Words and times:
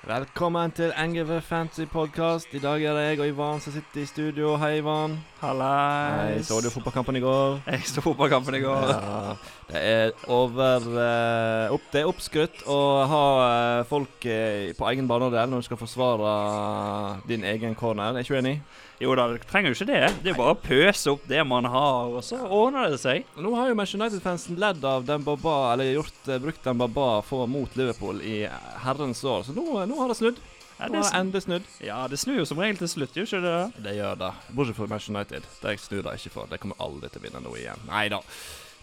Velkommen 0.00 0.72
til 0.72 0.94
NGV 0.96 1.42
Fancy 1.44 1.84
Podcast. 1.84 2.48
I 2.56 2.58
dag 2.58 2.84
er 2.84 2.94
det 2.96 3.02
jeg 3.02 3.20
og 3.20 3.26
Ivan 3.28 3.58
som 3.60 3.74
sitter 3.74 4.00
i 4.00 4.06
studio. 4.08 4.54
Hei, 4.56 4.78
Ivan. 4.78 5.18
Hei, 5.42 5.48
Hallais. 5.50 6.46
Så 6.48 6.56
du 6.64 6.70
fotballkampen 6.72 7.16
i 7.16 7.20
går? 7.20 7.60
Jeg 7.66 7.82
så 7.84 8.00
fotballkampen 8.00 8.56
i 8.56 8.62
går. 8.64 8.86
Ja, 8.88 9.34
det 9.68 9.82
er 9.90 10.10
over 10.26 10.88
uh, 10.88 11.74
opp, 11.74 11.84
Det 11.92 12.00
er 12.00 12.08
oppskrytt 12.08 12.64
å 12.64 12.78
ha 13.12 13.26
uh, 13.44 13.84
folk 13.90 14.24
uh, 14.24 14.72
på 14.78 14.88
egen 14.88 15.10
banedel 15.10 15.52
når 15.52 15.60
du 15.60 15.68
skal 15.68 15.82
forsvare 15.82 16.32
din 17.28 17.44
egen 17.44 17.76
corner. 17.76 18.16
Er 18.16 18.24
ikke 18.24 18.40
du 18.40 18.40
enig? 18.40 18.56
Jo 19.00 19.14
da, 19.16 19.24
dere 19.32 19.46
trenger 19.48 19.72
jo 19.72 19.78
ikke 19.78 19.88
det. 19.88 20.00
Det 20.20 20.32
er 20.32 20.36
bare 20.36 20.52
å 20.52 20.60
pøse 20.60 21.12
opp 21.14 21.22
det 21.30 21.40
man 21.48 21.64
har, 21.72 22.10
og 22.12 22.20
så 22.26 22.36
ordner 22.44 22.90
det 22.92 22.98
seg. 23.00 23.24
Nå 23.40 23.54
har 23.56 23.70
jo 23.70 23.76
Manchester 23.78 24.02
United-fansen 24.02 24.58
ledd 24.60 24.84
av 24.84 25.06
den 25.08 25.24
Baba, 25.24 25.72
eller 25.72 25.88
gjort, 25.94 26.20
eh, 26.28 26.40
brukt 26.42 26.62
den 26.68 26.82
Baba 26.82 27.22
for 27.24 27.48
mot 27.48 27.76
Liverpool 27.80 28.20
i 28.20 28.42
herrens 28.84 29.24
år. 29.24 29.46
Så 29.48 29.56
nå, 29.56 29.64
nå 29.88 30.00
har 30.02 30.12
det 30.12 30.18
snudd. 30.20 30.42
Ja 30.80 30.88
det, 30.88 31.00
har 31.04 31.18
endelig 31.20 31.42
snudd. 31.44 31.64
ja, 31.84 31.96
det 32.08 32.16
snur 32.20 32.38
jo 32.38 32.44
som 32.48 32.60
regel 32.60 32.78
til 32.80 32.88
slutt, 32.88 33.16
gjør 33.16 33.26
ikke 33.28 33.40
det? 33.44 33.82
Det 33.84 33.96
gjør 33.98 34.14
det. 34.20 34.30
Bortsett 34.56 34.76
fra 34.76 34.86
Manchester 34.88 35.16
United. 35.16 35.48
Det 35.60 35.74
snur 35.80 36.02
det 36.06 36.14
ikke 36.20 36.32
for. 36.36 36.48
Det 36.48 36.60
kommer 36.60 36.80
aldri 36.80 37.08
til 37.08 37.20
å 37.20 37.24
vinne 37.24 37.42
noe 37.44 37.58
igjen. 37.60 37.82
Nei 37.88 38.06
da. 38.12 38.20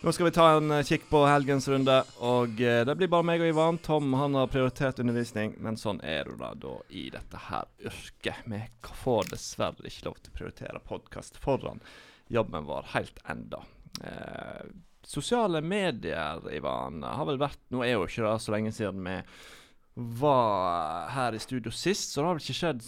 Nå 0.02 0.12
skal 0.12 0.26
vi 0.26 0.32
ta 0.32 0.50
en 0.50 0.72
eh, 0.72 0.84
kikk 0.86 1.08
på 1.10 1.24
helgens 1.26 1.68
runde, 1.68 1.96
og 2.22 2.60
eh, 2.62 2.84
det 2.86 2.94
blir 3.00 3.10
bare 3.10 3.26
meg 3.26 3.42
og 3.42 3.50
Ivan. 3.50 3.80
Tom 3.82 4.12
han 4.14 4.36
har 4.38 4.52
prioritert 4.54 5.00
undervisning, 5.02 5.56
men 5.58 5.80
sånn 5.82 5.98
er 6.06 6.30
det 6.30 6.52
da, 6.62 6.73
i 6.94 7.08
dette 7.10 7.42
her 7.48 7.66
yrket. 7.82 8.44
Vi 8.46 8.60
får 9.02 9.32
dessverre 9.32 9.90
ikke 9.90 10.06
lov 10.06 10.20
til 10.22 10.30
å 10.30 10.38
prioritere 10.38 10.84
podkast 10.86 11.42
foran 11.42 11.82
jobben 12.30 12.70
vår 12.70 12.92
helt 12.94 13.18
enda. 13.26 13.64
Eh, 14.06 14.70
sosiale 15.02 15.64
medier, 15.66 16.45
Ivan, 16.54 17.02
har 17.02 17.26
vel 17.26 17.42
vært 17.42 17.64
Nå 17.73 17.82
er 17.82 17.95
jo 17.95 18.06
ikke 18.06 18.28
det 18.28 18.38
så 18.45 18.54
lenge 18.54 18.76
siden 18.78 19.02
vi 19.02 19.18
var 19.98 21.08
her 21.10 21.34
i 21.34 21.40
studio 21.42 21.72
sist, 21.74 22.12
så 22.14 22.22
det 22.22 22.28
har 22.28 22.36
vel 22.38 22.44
ikke 22.44 22.58
skjedd 22.60 22.84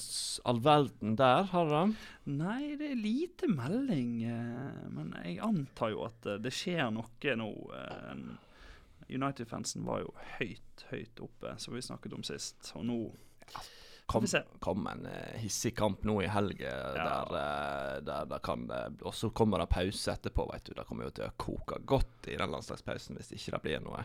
all 0.52 0.60
verden 0.62 1.16
der, 1.18 1.48
har 1.50 1.66
det 1.72 1.80
det? 1.80 2.04
Nei, 2.38 2.76
det 2.78 2.92
er 2.92 3.00
lite 3.02 3.50
melding, 3.50 4.12
eh, 4.30 4.84
men 4.94 5.16
jeg 5.24 5.40
antar 5.42 5.90
jo 5.96 6.04
at 6.06 6.30
eh, 6.30 6.38
det 6.44 6.54
skjer 6.54 6.92
noe 6.94 7.36
nå. 7.42 7.50
eh, 7.74 9.10
United-fansen 9.10 9.86
var 9.90 10.04
jo 10.04 10.14
høyt, 10.38 10.86
høyt 10.92 11.24
oppe, 11.26 11.56
som 11.58 11.74
vi 11.74 11.82
snakket 11.82 12.14
om 12.14 12.26
sist, 12.28 12.74
og 12.78 12.86
nå 12.86 13.00
får 13.10 13.76
Kom, 14.10 14.26
kom 14.60 14.88
en 14.90 15.04
hissig 15.38 15.76
kamp 15.78 16.02
nå 16.06 16.16
i 16.24 16.30
helga 16.34 16.70
Ja. 16.98 17.04
der, 17.30 18.00
der 18.08 18.24
det 18.32 18.40
kan 18.42 18.64
eh, 18.74 18.88
Og 19.06 19.14
så 19.14 19.30
kommer 19.30 19.62
det 19.62 19.68
pause 19.70 20.16
etterpå, 20.16 20.48
vet 20.50 20.66
du. 20.66 20.74
Det 20.74 20.86
kommer 20.90 21.06
jo 21.06 21.12
til 21.14 21.28
å 21.28 21.36
koke 21.38 21.78
godt 21.86 22.26
i 22.34 22.38
den 22.40 22.50
landslagspausen 22.50 23.20
hvis 23.20 23.30
ikke 23.38 23.54
det 23.54 23.62
blir 23.68 23.84
noe 23.86 24.02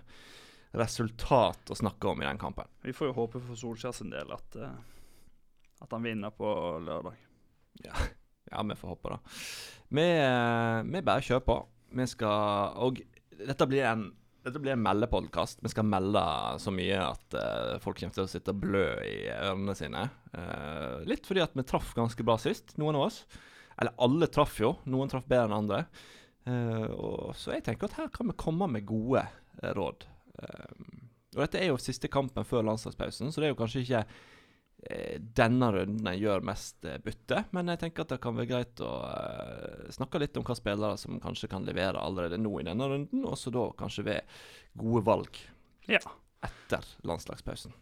resultat 0.74 1.70
å 1.70 1.78
snakke 1.78 2.10
om 2.10 2.22
i 2.22 2.26
den 2.26 2.40
kampen. 2.40 2.68
Vi 2.82 2.94
får 2.96 3.10
jo 3.10 3.18
håpe 3.20 3.42
for 3.42 3.58
Solskjær 3.58 3.94
sin 3.96 4.12
del 4.12 4.32
at, 4.34 4.58
eh, 4.58 4.74
at 5.84 5.94
han 5.94 6.04
vinner 6.04 6.34
på 6.34 6.50
lørdag. 6.84 7.16
Ja, 7.84 7.94
vi 8.70 8.76
får 8.78 8.94
håpe 8.94 9.14
det. 9.14 9.20
Vi, 9.94 10.08
eh, 10.24 10.82
vi 10.90 11.06
bare 11.06 11.24
kjører 11.24 11.46
på. 11.46 11.58
Vi 11.94 12.06
skal 12.10 12.78
Og 12.82 13.00
dette 13.38 13.66
blir 13.70 13.86
en 13.86 14.12
dette 14.44 14.60
blir 14.60 14.74
en 14.74 14.82
meldepodkast. 14.84 15.62
Vi 15.64 15.70
skal 15.72 15.86
melde 15.88 16.20
så 16.60 16.72
mye 16.74 16.98
at 17.00 17.36
uh, 17.38 17.78
folk 17.80 17.96
kommer 17.96 18.12
til 18.12 18.26
å 18.26 18.28
sitte 18.28 18.52
og 18.52 18.58
blø 18.60 18.82
i 19.00 19.30
ørene 19.32 19.72
sine. 19.78 20.02
Uh, 20.34 21.00
litt 21.08 21.24
fordi 21.24 21.40
at 21.40 21.54
vi 21.56 21.64
traff 21.64 21.94
ganske 21.96 22.26
bra 22.28 22.36
sist, 22.36 22.74
noen 22.76 22.98
av 22.98 23.06
oss. 23.06 23.22
Eller 23.80 23.96
alle 24.04 24.28
traff 24.28 24.58
jo. 24.60 24.74
Noen 24.84 25.08
traff 25.08 25.24
bedre 25.30 25.48
enn 25.48 25.56
andre. 25.62 25.80
Uh, 26.44 26.84
og 26.92 27.32
så 27.40 27.54
jeg 27.54 27.64
tenker 27.64 27.88
at 27.88 27.96
her 28.02 28.12
kan 28.12 28.28
vi 28.28 28.36
komme 28.36 28.68
med 28.68 28.84
gode 28.84 29.24
råd. 29.64 30.04
Eh, 30.42 31.02
og 31.34 31.42
dette 31.42 31.58
er 31.60 31.72
jo 31.72 31.80
siste 31.82 32.10
kampen 32.12 32.46
før 32.46 32.62
landslagspausen, 32.68 33.32
så 33.34 33.42
det 33.42 33.48
er 33.48 33.54
jo 33.54 33.58
kanskje 33.58 33.82
ikke 33.82 34.02
eh, 34.86 35.16
denne 35.34 35.70
runden 35.74 36.06
en 36.06 36.18
gjør 36.20 36.44
mest 36.46 36.86
eh, 36.86 37.00
bytte, 37.02 37.44
men 37.56 37.72
jeg 37.72 37.80
tenker 37.82 38.04
at 38.04 38.12
det 38.14 38.20
kan 38.22 38.36
være 38.38 38.50
greit 38.52 38.82
å 38.86 38.90
eh, 39.08 39.88
snakke 39.96 40.20
litt 40.22 40.38
om 40.38 40.46
hva 40.46 40.54
spillere 40.58 41.00
som 41.00 41.18
kanskje 41.22 41.50
kan 41.50 41.66
levere 41.66 41.98
allerede 42.02 42.38
nå 42.38 42.52
i 42.60 42.66
denne 42.68 42.86
runden, 42.90 43.24
og 43.26 43.34
så 43.40 43.50
da 43.54 43.64
kanskje 43.78 44.06
ved 44.10 44.36
gode 44.78 45.02
valg 45.08 45.40
Ja. 45.90 45.98
etter 46.46 46.86
landslagspausen. 47.02 47.74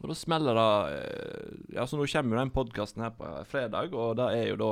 Og 0.00 0.08
da 0.08 0.14
smeller 0.16 0.56
det 0.56 1.74
Ja, 1.74 1.84
så 1.84 1.98
nå 1.98 2.06
kommer 2.08 2.38
jo 2.38 2.40
den 2.40 2.54
podkasten 2.54 3.02
her 3.04 3.10
på 3.18 3.32
fredag, 3.50 3.92
og 3.92 4.14
da 4.16 4.30
er 4.32 4.52
jo 4.52 4.56
da 4.62 4.70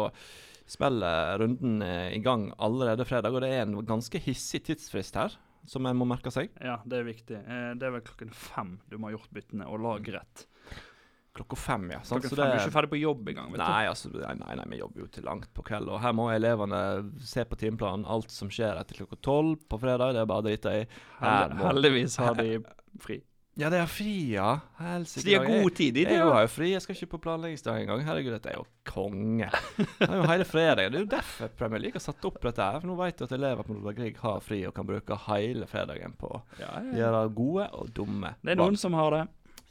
spiller 0.68 1.36
runden 1.42 1.82
i 1.82 2.20
gang 2.24 2.52
allerede 2.60 3.04
fredag, 3.08 3.34
og 3.34 3.42
det 3.44 3.50
er 3.52 3.66
en 3.66 3.76
ganske 3.88 4.20
hissig 4.24 4.62
tidsfrist 4.68 5.16
her, 5.20 5.36
som 5.66 5.86
en 5.88 5.98
må 5.98 6.06
merke 6.08 6.32
seg. 6.34 6.52
Ja, 6.62 6.78
det 6.84 7.00
er 7.00 7.08
viktig. 7.08 7.40
Eh, 7.40 7.72
det 7.78 7.88
er 7.88 7.96
vel 7.96 8.04
klokken 8.06 8.30
fem 8.34 8.76
du 8.90 8.98
må 8.98 9.10
ha 9.10 9.16
gjort 9.16 9.32
byttene, 9.34 9.66
og 9.68 9.82
lag 9.84 10.12
rett. 10.18 10.46
Klokka 11.38 11.56
fem, 11.56 11.90
ja. 11.92 12.00
sant? 12.02 12.24
Klokka 12.24 12.34
fem, 12.34 12.50
Du 12.50 12.56
er 12.56 12.64
ikke 12.64 12.74
ferdig 12.74 12.90
på 12.90 12.98
jobb 12.98 13.28
engang. 13.30 13.52
vet 13.52 13.62
Nei, 13.62 13.84
altså, 13.86 14.10
nei, 14.10 14.34
nei, 14.40 14.56
nei, 14.58 14.64
vi 14.72 14.80
jobber 14.80 15.04
jo 15.04 15.08
til 15.14 15.26
langt 15.28 15.50
på 15.54 15.62
kveld. 15.68 15.90
Og 15.92 16.00
her 16.02 16.16
må 16.18 16.26
elevene 16.34 16.80
se 17.22 17.44
på 17.46 17.58
timeplanen. 17.60 18.06
Alt 18.10 18.34
som 18.34 18.50
skjer 18.50 18.80
etter 18.80 18.98
klokka 18.98 19.20
tolv 19.22 19.62
på 19.70 19.78
fredag, 19.78 20.16
det 20.16 20.24
er 20.24 20.30
bare 20.30 20.42
å 20.42 20.48
drite 20.48 20.74
i. 20.80 20.84
du. 21.20 21.62
Heldigvis 21.62 22.18
har 22.22 22.38
de 22.40 22.58
fri. 23.04 23.20
Ja, 23.58 23.66
det 23.74 23.80
er 23.82 23.88
fri, 23.90 24.12
ja. 24.36 24.52
Så 25.02 25.24
de 25.26 25.32
har 25.34 25.42
god 25.48 25.72
tid, 25.74 25.96
de. 25.96 26.04
Jeg, 26.04 26.12
jeg 26.14 26.20
de, 26.22 26.30
har 26.30 26.44
jo 26.44 26.50
fri. 26.52 26.68
Jeg 26.70 26.82
skal 26.84 26.94
ikke 26.94 27.08
på 27.16 27.18
planleggingsdag 27.24 27.80
engang. 27.82 28.04
Herregud, 28.06 28.36
dette 28.36 28.52
er 28.52 28.60
jo 28.60 28.66
konge. 28.86 29.48
Det 29.98 30.06
er 30.06 30.14
jo 30.20 30.28
hele 30.30 30.46
fredagen. 30.46 30.94
Det 30.94 31.00
er 31.00 31.02
jo 31.02 31.10
derfor 31.16 31.50
Premier 31.58 31.82
League 31.82 31.98
har 31.98 32.04
satt 32.04 32.28
opp 32.28 32.38
dette 32.44 32.62
her. 32.62 32.78
For 32.78 32.90
nå 32.90 32.94
vet 33.00 33.18
du 33.18 33.26
at 33.26 33.34
elever 33.34 33.66
på 33.66 33.74
Nordland 33.74 33.98
Grieg 33.98 34.22
har 34.22 34.46
fri 34.46 34.60
og 34.68 34.76
kan 34.78 34.86
bruke 34.86 35.18
hele 35.26 35.66
fredagen 35.70 36.14
på 36.20 36.30
å 36.30 36.40
Ja, 36.60 36.70
ja, 36.86 36.94
gjøre 37.02 37.24
gode 37.34 37.68
og 37.80 37.92
dumme 37.98 38.32
Det 38.44 38.54
er 38.54 38.62
noen 38.62 38.78
som 38.78 38.94
har 38.98 39.16
det. 39.16 39.22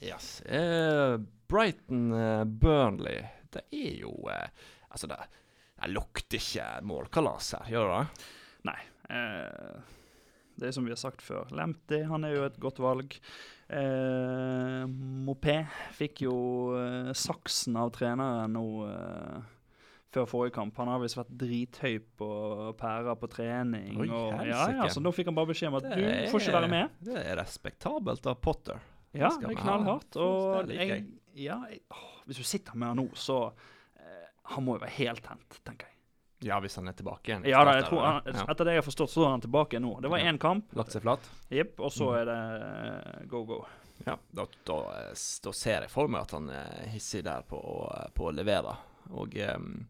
Yes. 0.04 0.30
Eh, 0.44 1.16
Brighton 1.48 2.12
eh, 2.12 2.44
Burnley, 2.44 3.24
det 3.56 3.64
er 3.72 3.94
jo 4.04 4.14
eh, 4.30 4.50
Altså, 4.92 5.08
det, 5.08 5.24
det 5.80 5.94
lukter 5.96 6.42
ikke 6.44 6.68
målkalas 6.92 7.54
her, 7.56 7.72
gjør 7.72 7.94
det? 7.96 8.28
Nei. 8.68 8.80
Eh, 9.16 9.94
det 10.58 10.69
er 10.69 10.75
som 10.75 10.88
vi 10.88 10.92
har 10.92 11.00
sagt 11.00 11.22
før. 11.24 11.48
Lempty, 11.56 12.04
han 12.09 12.28
er 12.28 12.36
jo 12.36 12.48
et 12.48 12.59
godt 12.59 12.80
valg. 12.84 13.16
Eh, 13.67 14.83
Mopé 15.28 15.57
fikk 15.97 16.23
jo 16.23 16.38
eh, 16.79 17.11
saksen 17.17 17.75
av 17.79 17.91
treneren 17.95 18.53
nå 18.55 18.66
eh, 18.88 19.39
før 20.16 20.28
forrige 20.29 20.55
kamp. 20.55 20.78
Han 20.79 20.91
har 20.91 21.01
visst 21.03 21.19
vært 21.19 21.33
drithøy 21.41 21.97
på 22.19 22.29
pærer 22.79 23.17
på 23.19 23.29
trening. 23.31 23.97
Oi, 24.00 24.07
og, 24.07 24.38
ja, 24.47 24.61
ja, 24.79 24.88
så 24.91 25.03
nå 25.03 25.11
fikk 25.16 25.31
han 25.31 25.39
bare 25.39 25.51
beskjed 25.51 25.72
om 25.72 25.79
at 25.81 25.89
Det 25.89 25.97
du 26.00 26.07
får 26.31 26.45
ikke 26.45 26.56
være 26.61 26.72
med. 26.72 27.01
Det 27.09 27.19
er 27.23 27.35
respektabelt 27.41 28.31
av 28.31 28.39
Potter. 28.44 28.79
Ja, 29.17 29.33
det 29.35 29.51
er 29.51 29.57
ha. 29.57 29.59
knallhardt. 29.66 30.19
Og 30.22 30.72
jeg, 30.72 30.88
jeg. 30.88 31.06
ja, 31.47 31.59
jeg, 31.72 31.83
å, 31.91 32.01
hvis 32.27 32.41
du 32.41 32.47
sitter 32.47 32.79
med 32.79 32.94
han 32.94 33.01
nå, 33.03 33.09
så 33.17 33.44
eh, 34.00 34.25
Han 34.53 34.67
må 34.67 34.77
jo 34.77 34.85
være 34.85 34.95
helt 35.01 35.23
tent, 35.25 35.61
tenker 35.67 35.89
jeg. 35.89 35.97
Ja, 36.46 36.59
hvis 36.62 36.75
han 36.78 36.88
er 36.88 36.94
tilbake 36.94 37.31
igjen. 37.31 37.46
Ja 37.50 37.64
da, 37.66 37.72
jeg 37.80 37.88
tror 37.90 38.03
han. 38.06 38.22
Etter 38.28 38.66
det 38.68 38.74
jeg 38.75 38.81
har 38.84 38.86
forstått, 38.86 39.09
så 39.09 39.24
er 39.25 39.30
han 39.34 39.42
tilbake 39.42 39.80
nå. 39.81 39.96
Det 40.02 40.09
var 40.12 40.20
Ja. 40.22 40.34
kamp, 40.38 40.66
Lagt 40.78 40.92
seg 40.94 41.02
flat? 41.02 41.30
jepp, 41.50 41.80
og 41.80 41.92
så 41.92 42.12
Mm. 42.12 42.18
er 42.22 42.25
det 42.25 43.22
eh, 43.22 43.25
go, 43.28 43.44
go. 43.44 43.66
Ja. 44.06 44.16
Da, 44.31 44.46
da, 44.66 44.78
eh, 45.00 45.14
da 45.44 45.52
ser 45.52 45.81
jeg 45.81 45.90
for 45.90 46.08
meg 46.08 46.22
at 46.22 46.31
han 46.31 46.50
er 46.50 46.88
hissig 46.94 47.24
der 47.24 47.42
på, 47.42 47.58
på 48.14 48.30
å 48.30 48.36
levere. 48.36 48.78
Og 49.12 49.36
em, 49.36 49.88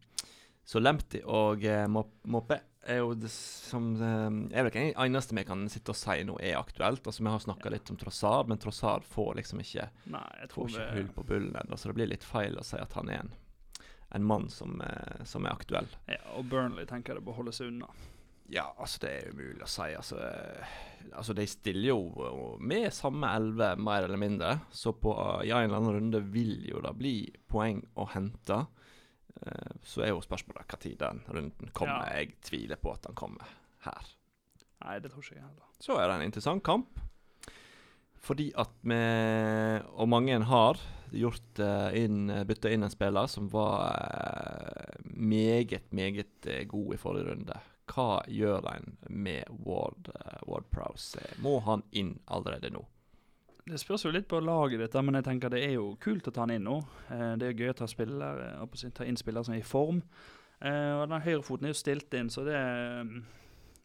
Så 0.65 0.79
Lempty 0.81 1.21
og 1.25 1.63
eh, 1.63 1.87
Moppe 1.87 2.59
er 2.87 2.97
jo 2.99 3.13
det 3.15 3.29
som 3.29 3.95
eh, 4.01 4.57
er 4.57 4.63
vel 4.63 4.71
ikke 4.71 4.93
det 4.93 4.95
eneste 4.97 5.35
vi 5.35 5.43
kan 5.43 5.67
sitte 5.69 5.89
og 5.89 5.95
si 5.95 6.23
nå 6.23 6.37
er 6.41 6.55
aktuelt. 6.59 7.03
Altså 7.07 7.23
Vi 7.23 7.29
har 7.29 7.39
snakka 7.39 7.69
litt 7.71 7.89
om 7.89 7.97
Trossard, 7.97 8.47
men 8.47 8.57
Trossard 8.57 9.03
får 9.03 9.35
liksom 9.35 9.59
ikke 9.59 9.89
Nei, 10.07 10.23
jeg 10.41 10.49
Får 10.49 10.67
ikke 10.69 10.93
hull 10.93 11.07
på 11.15 11.25
bullen 11.25 11.55
ennå, 11.55 11.75
så 11.77 11.87
det 11.87 11.95
blir 11.95 12.07
litt 12.07 12.23
feil 12.23 12.55
å 12.57 12.63
si 12.63 12.77
at 12.77 12.93
han 12.93 13.09
er 13.09 13.19
en, 13.19 13.31
en 14.15 14.23
mann 14.23 14.49
som, 14.49 14.81
eh, 14.81 15.23
som 15.25 15.45
er 15.45 15.55
aktuell. 15.55 15.87
ja, 16.07 16.21
Og 16.37 16.45
Burnley 16.49 16.85
tenker 16.85 17.13
jeg 17.13 17.21
det 17.21 17.25
bør 17.27 17.41
holde 17.41 17.55
seg 17.55 17.67
unna. 17.73 17.89
Ja, 18.49 18.69
altså 18.79 19.01
det 19.03 19.09
er 19.11 19.33
umulig 19.33 19.63
å 19.65 19.67
si. 19.67 19.87
Altså, 19.97 20.19
eh, 20.23 20.75
altså 21.11 21.35
de 21.35 21.47
stiller 21.51 21.89
jo 21.89 22.57
med 22.63 22.93
samme 22.95 23.27
elleve, 23.35 23.73
mer 23.75 24.07
eller 24.07 24.21
mindre. 24.21 24.53
Så 24.71 24.93
på, 24.95 25.11
i 25.43 25.51
en 25.51 25.65
eller 25.67 25.81
annen 25.81 25.97
runde 25.97 26.21
vil 26.31 26.61
jo 26.69 26.79
det 26.83 26.93
bli 26.97 27.15
poeng 27.51 27.81
å 27.99 28.07
hente. 28.13 28.61
Eh, 29.41 29.73
så 29.83 30.05
er 30.05 30.13
jo 30.13 30.23
spørsmålet 30.23 30.77
når 30.77 30.97
den 31.03 31.23
runden 31.27 31.73
kommer. 31.73 32.07
Ja. 32.07 32.21
Jeg 32.21 32.37
tviler 32.47 32.79
på 32.79 32.93
at 32.95 33.03
den 33.03 33.15
kommer 33.19 33.51
her. 33.83 34.13
Nei, 34.85 34.99
det 34.99 35.11
tror 35.11 35.25
ikke 35.25 35.35
jeg 35.35 35.43
heller. 35.43 35.67
Så 35.83 35.97
er 35.99 36.07
det 36.07 36.15
en 36.15 36.27
interessant 36.29 36.63
kamp. 36.63 36.99
Fordi 38.23 38.51
at 38.59 38.73
vi, 38.83 38.99
og 39.93 40.09
mange 40.09 40.39
har, 40.49 40.79
gjort 41.11 41.59
eh, 41.59 42.03
inn, 42.03 42.31
bytta 42.47 42.71
inn 42.71 42.83
en 42.83 42.91
spiller 42.91 43.27
som 43.31 43.47
var 43.51 43.87
eh, 43.93 44.99
meget, 45.03 45.91
meget 45.91 46.47
eh, 46.47 46.63
god 46.67 46.93
i 46.93 46.99
forrige 47.01 47.31
runde. 47.31 47.59
Hva 47.87 48.21
gjør 48.27 48.67
en 48.73 48.97
med 49.09 49.47
Ward, 49.63 50.09
Ward 50.47 50.67
Prowse? 50.71 51.21
Må 51.39 51.59
han 51.63 51.85
inn 51.91 52.17
allerede 52.25 52.71
nå? 52.73 52.83
Det 53.67 53.79
spørs 53.79 54.05
jo 54.05 54.11
litt 54.11 54.27
på 54.31 54.39
laget 54.43 54.79
ditt, 54.79 54.95
men 55.03 55.19
jeg 55.19 55.27
tenker 55.27 55.51
det 55.51 55.63
er 55.63 55.73
jo 55.75 55.93
kult 56.03 56.27
å 56.27 56.33
ta 56.35 56.45
han 56.45 56.53
inn 56.55 56.67
nå. 56.67 56.77
Det 57.09 57.49
er 57.49 57.55
gøy 57.55 57.71
å 57.71 57.75
ta, 57.75 57.87
si, 57.87 58.91
ta 58.95 59.07
inn 59.07 59.19
spillere 59.19 59.43
som 59.43 59.55
er 59.55 59.59
i 59.59 59.67
form. 59.67 59.99
Og 60.63 61.03
den 61.11 61.25
høyrefoten 61.25 61.67
er 61.67 61.73
jo 61.73 61.79
stilt 61.79 62.15
inn, 62.15 62.31
så 62.31 62.45
det, 62.47 62.61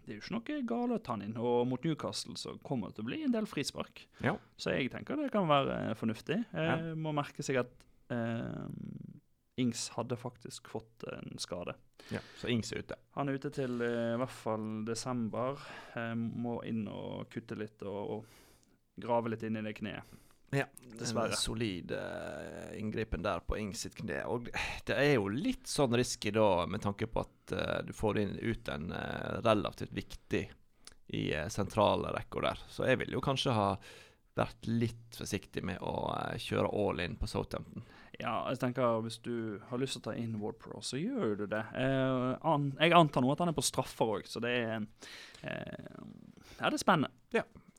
det 0.03 0.13
er 0.13 0.19
jo 0.19 0.23
ikke 0.25 0.35
noe 0.35 0.57
galt 0.67 0.97
å 0.97 1.01
ta 1.03 1.15
han 1.17 1.23
inn. 1.27 1.37
Og 1.39 1.67
mot 1.71 1.85
Newcastle 1.87 2.35
så 2.41 2.57
kommer 2.67 2.91
det 2.91 2.99
til 2.99 3.05
å 3.05 3.11
bli 3.11 3.21
en 3.27 3.35
del 3.35 3.47
frispark. 3.51 4.05
Ja. 4.25 4.35
Så 4.59 4.75
jeg 4.75 4.91
tenker 4.95 5.21
det 5.21 5.31
kan 5.35 5.47
være 5.51 5.79
eh, 5.91 5.95
fornuftig. 5.99 6.41
Ja. 6.53 6.77
Må 6.99 7.15
merke 7.17 7.45
seg 7.47 7.61
at 7.63 7.73
eh, 8.11 8.65
Ings 9.63 9.89
hadde 9.95 10.17
faktisk 10.17 10.69
fått 10.73 11.05
en 11.13 11.39
skade. 11.39 11.75
ja. 12.11 12.21
Så 12.41 12.49
Ings 12.49 12.73
er 12.73 12.83
ute. 12.83 12.97
Han 13.19 13.29
er 13.29 13.37
ute 13.39 13.51
til 13.55 13.83
eh, 13.85 14.15
i 14.15 14.21
hvert 14.21 14.35
fall 14.35 14.69
desember. 14.89 15.61
Eh, 15.95 16.15
må 16.17 16.59
inn 16.69 16.87
og 16.91 17.29
kutte 17.33 17.59
litt 17.61 17.85
og, 17.87 18.17
og 18.17 19.03
grave 19.03 19.33
litt 19.33 19.45
inn 19.47 19.61
i 19.61 19.65
det 19.65 19.77
kneet. 19.79 20.19
Ja, 20.53 20.67
Dessverre. 20.99 21.33
En 21.33 21.41
solid 21.41 21.93
uh, 21.97 22.79
inngripen 22.79 23.25
der 23.25 23.41
på 23.47 23.57
Ings 23.59 23.87
sitt 23.87 23.97
kne. 23.97 24.21
Og 24.29 24.51
det 24.87 24.97
er 24.99 25.15
jo 25.15 25.31
litt 25.33 25.67
sånn 25.71 25.97
risky 25.97 26.31
da, 26.35 26.67
med 26.69 26.85
tanke 26.85 27.09
på 27.09 27.25
at 27.25 27.55
uh, 27.57 27.79
du 27.87 27.95
får 27.97 28.21
inn, 28.21 28.37
ut 28.39 28.69
en 28.69 28.93
uh, 28.93 29.41
relativt 29.43 29.97
viktig 29.97 30.45
i 31.17 31.25
uh, 31.35 31.49
sentrale 31.53 32.13
rekker 32.15 32.45
der. 32.45 32.65
Så 32.69 32.87
jeg 32.87 33.01
ville 33.01 33.17
jo 33.17 33.25
kanskje 33.25 33.57
ha 33.57 33.71
vært 34.39 34.69
litt 34.69 35.17
forsiktig 35.17 35.65
med 35.65 35.81
å 35.85 36.13
kjøre 36.41 36.71
all 36.73 37.03
in 37.05 37.19
på 37.21 37.29
Southampton. 37.29 37.85
Ja, 38.21 38.43
jeg 38.53 38.61
tenker 38.61 39.01
hvis 39.05 39.19
du 39.25 39.59
har 39.69 39.81
lyst 39.81 39.97
til 39.97 40.03
å 40.03 40.07
ta 40.11 40.15
inn 40.19 40.39
Ward 40.41 40.59
Pro, 40.61 40.81
så 40.85 41.01
gjør 41.01 41.35
du 41.43 41.47
det. 41.51 41.63
Eh, 41.79 42.33
an, 42.49 42.71
jeg 42.79 42.95
antar 42.97 43.25
nå 43.25 43.33
at 43.33 43.43
han 43.43 43.53
er 43.53 43.57
på 43.57 43.65
straffer 43.65 44.19
òg, 44.19 44.29
så 44.29 44.43
det 44.45 44.53
er 44.61 44.75
eh, 45.43 46.01
Ja, 46.59 46.69
det 46.69 46.77
er 46.77 46.83
spennende. 46.83 47.13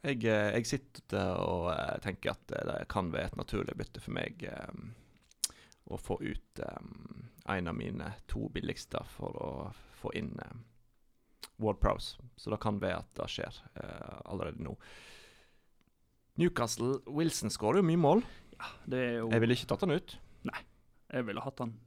Jeg, 0.03 0.19
eh, 0.27 0.49
jeg 0.57 0.67
sitter 0.67 1.37
og 1.39 1.69
eh, 1.71 1.95
tenker 2.03 2.33
at 2.33 2.51
eh, 2.51 2.65
det 2.67 2.89
kan 2.91 3.11
være 3.13 3.31
et 3.31 3.39
naturlig 3.39 3.75
bytte 3.79 4.01
for 4.03 4.15
meg 4.17 4.43
um, 4.51 4.89
å 5.87 5.99
få 5.99 6.17
ut 6.19 6.63
um, 6.67 7.29
en 7.53 7.71
av 7.71 7.77
mine 7.77 8.09
to 8.27 8.49
billigste 8.51 8.99
for 9.13 9.39
å 9.39 9.51
få 10.01 10.11
inn 10.19 10.33
um, 10.43 10.65
Ward 11.63 11.79
Prowse. 11.79 12.19
Så 12.35 12.51
det 12.51 12.59
kan 12.63 12.81
være 12.83 12.99
at 13.05 13.15
det 13.15 13.29
skjer 13.31 13.61
uh, 13.79 14.19
allerede 14.27 14.63
nå. 14.65 14.75
Newcastle 16.41 16.97
Wilson 17.07 17.53
skårer 17.53 17.79
jo 17.79 17.87
mye 17.87 18.03
mål. 18.03 18.25
Det 18.89 18.99
er 18.99 19.17
jo 19.21 19.31
Jeg 19.31 19.43
ville 19.43 19.55
ikke 19.55 19.71
tatt 19.71 19.85
han 19.85 19.95
ut. 19.95 20.17
Nei, 20.49 20.59
Jeg 21.13 21.29
ville 21.29 21.43
hatt 21.45 21.63
han 21.63 21.77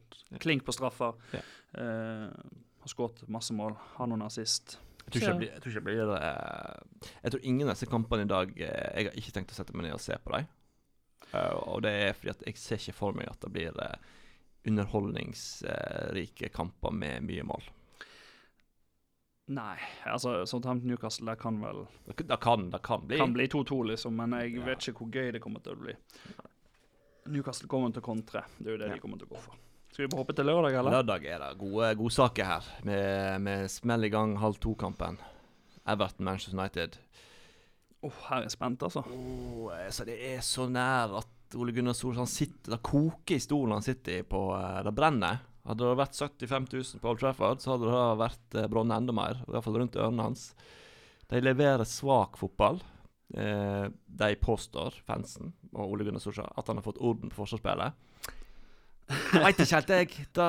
klink 0.40 0.64
på 0.64 0.72
straffer. 0.72 1.20
Ja. 1.36 1.44
Uh, 1.76 2.32
har 2.80 2.94
skåret 2.94 3.26
masse 3.28 3.52
mål. 3.52 3.76
Har 3.98 4.08
noen 4.08 4.24
assist. 4.24 4.78
Jeg 5.06 5.22
tror 5.22 5.36
blir, 5.38 5.50
jeg 5.52 5.60
tror, 5.62 5.70
ikke 5.70 5.78
jeg, 5.78 5.84
blir 5.86 6.06
det. 6.10 7.10
jeg 7.22 7.32
tror 7.32 7.44
ingen 7.46 7.68
av 7.68 7.74
disse 7.76 7.86
kampene 7.86 8.24
i 8.26 8.30
dag 8.30 8.50
eh, 8.58 8.88
Jeg 8.98 9.06
har 9.06 9.18
ikke 9.20 9.32
tenkt 9.36 9.52
å 9.54 9.58
sette 9.58 9.72
meg 9.76 9.86
ned 9.86 9.94
og 9.94 10.00
se 10.02 10.16
på 10.18 10.32
dem. 10.34 10.46
Eh, 11.32 11.54
og 11.70 11.82
det 11.86 11.92
er 12.08 12.12
fordi 12.18 12.30
at 12.34 12.42
jeg 12.48 12.56
ser 12.58 12.76
ikke 12.82 12.96
for 12.98 13.12
meg 13.18 13.28
at 13.30 13.40
det 13.46 13.52
blir 13.54 13.78
eh, 13.84 13.96
underholdningsrike 14.66 16.48
kamper 16.54 16.90
med 16.90 17.22
mye 17.28 17.44
mål. 17.46 17.62
Nei, 19.54 19.76
altså 20.10 20.40
Southampton 20.50 20.90
Newcastle 20.90 21.28
det 21.30 21.38
kan 21.38 21.60
vel 21.62 21.84
Det, 22.08 22.16
det, 22.26 22.38
kan, 22.42 22.64
det 22.72 22.80
kan 22.82 23.04
bli. 23.06 23.18
Kan 23.20 23.32
bli 23.36 23.46
2-2, 23.46 23.78
liksom, 23.92 24.16
men 24.18 24.34
jeg 24.40 24.56
Ja. 24.58 24.64
vet 24.66 24.88
ikke 24.88 25.04
hvor 25.04 25.12
gøy 25.14 25.30
det 25.36 25.40
kommer 25.44 25.62
til 25.62 25.76
å 25.76 25.82
bli. 25.84 25.94
Newcastle 27.30 27.68
kommer 27.70 27.92
til 27.94 28.02
å 28.02 28.06
kontre. 28.10 28.42
Det 28.58 28.66
er 28.66 28.72
jo 28.74 28.78
det 28.82 28.88
Ja. 28.88 28.94
de 28.94 29.00
kommer 29.00 29.18
til 29.22 29.28
å 29.28 29.34
gå 29.36 29.38
for. 29.44 29.54
Skal 29.96 30.10
vi 30.12 30.18
hoppe 30.18 30.34
til 30.36 30.44
lørdag, 30.44 30.74
eller? 30.76 30.92
Lørdag 30.92 31.22
er 31.24 31.38
det 31.40 31.54
gode 31.56 31.86
godsaker 31.96 32.44
her, 32.44 32.66
med, 32.84 33.38
med 33.40 33.70
smell 33.72 34.04
i 34.04 34.10
gang 34.12 34.34
halv 34.36 34.58
to-kampen. 34.60 35.14
Everton 35.88 36.26
Manchester 36.26 36.52
United. 36.52 36.98
Åh, 38.04 38.18
her 38.26 38.42
er 38.42 38.44
jeg 38.44 38.52
spent, 38.52 38.82
altså. 38.84 39.00
Oh, 39.08 39.70
altså, 39.72 40.04
det 40.04 40.18
er 40.34 40.42
så 40.44 40.66
nær 40.68 41.14
at 41.22 41.56
Ole 41.56 41.72
Gunnar 41.72 41.96
Solskjær 41.96 42.28
sitter 42.28 42.74
Det 42.74 42.80
koker 42.84 43.38
i 43.38 43.40
stolen 43.40 43.72
han 43.78 43.86
sitter 43.86 44.18
i 44.18 44.26
på 44.28 44.42
eh, 44.58 44.82
Det 44.84 44.92
brenner. 44.98 45.40
Hadde 45.64 45.88
det 45.88 46.00
vært 46.02 46.20
75 46.20 46.68
000 46.74 47.00
på 47.00 47.14
Old 47.14 47.22
Trafford, 47.22 47.64
så 47.64 47.72
hadde 47.72 47.88
det 47.88 48.02
vært 48.20 48.58
eh, 48.60 48.68
brenne 48.74 48.98
enda 49.00 49.16
mer. 49.16 49.40
I 49.46 49.54
hvert 49.54 49.64
fall 49.64 49.78
rundt 49.80 49.96
ørene 49.96 50.26
hans. 50.28 50.50
De 51.32 51.40
leverer 51.40 51.88
svak 51.88 52.36
fotball. 52.36 52.82
Eh, 53.32 53.86
de 54.20 54.28
påstår, 54.44 55.00
fansen 55.08 55.56
og 55.72 55.86
Ole 55.86 56.04
Gunnar 56.04 56.20
Solskjær, 56.20 56.52
at 56.52 56.68
han 56.68 56.82
har 56.82 56.84
fått 56.84 57.00
orden 57.00 57.32
på 57.32 57.40
forsvarsspillet. 57.40 58.05
Jeg 59.06 59.38
veit 59.38 59.60
ikke 59.62 59.76
helt, 59.76 59.90
jeg. 59.92 60.24
Det, 60.34 60.46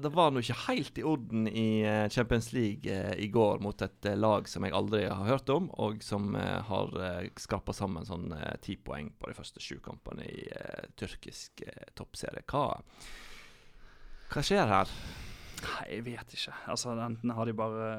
det 0.00 0.10
var 0.14 0.30
nå 0.32 0.40
ikke 0.40 0.56
helt 0.64 0.98
i 1.00 1.04
orden 1.04 1.48
i 1.50 1.66
eh, 1.84 2.06
Champions 2.12 2.48
League 2.56 2.88
eh, 2.88 3.12
i 3.20 3.26
går 3.32 3.60
mot 3.64 3.82
et 3.84 4.08
eh, 4.08 4.16
lag 4.16 4.48
som 4.48 4.64
jeg 4.64 4.72
aldri 4.76 5.02
har 5.04 5.26
hørt 5.28 5.50
om, 5.52 5.66
og 5.76 6.00
som 6.04 6.32
har 6.38 6.94
skrapa 7.40 7.74
sammen 7.76 8.08
sånn 8.08 8.32
ti 8.64 8.78
poeng 8.80 9.10
på 9.20 9.28
de 9.28 9.36
første 9.36 9.60
sju 9.60 9.76
kampene 9.84 10.24
i 10.24 10.46
tyrkisk 10.96 11.60
toppserie. 11.98 12.46
Hva, 12.48 12.80
hva 14.32 14.44
skjer 14.44 14.72
her? 14.72 14.94
Nei, 15.58 15.84
jeg 15.90 16.06
vet 16.06 16.34
ikke. 16.38 16.56
Altså, 16.72 16.94
Enten 17.02 17.34
har 17.34 17.48
de 17.48 17.56
bare 17.58 17.90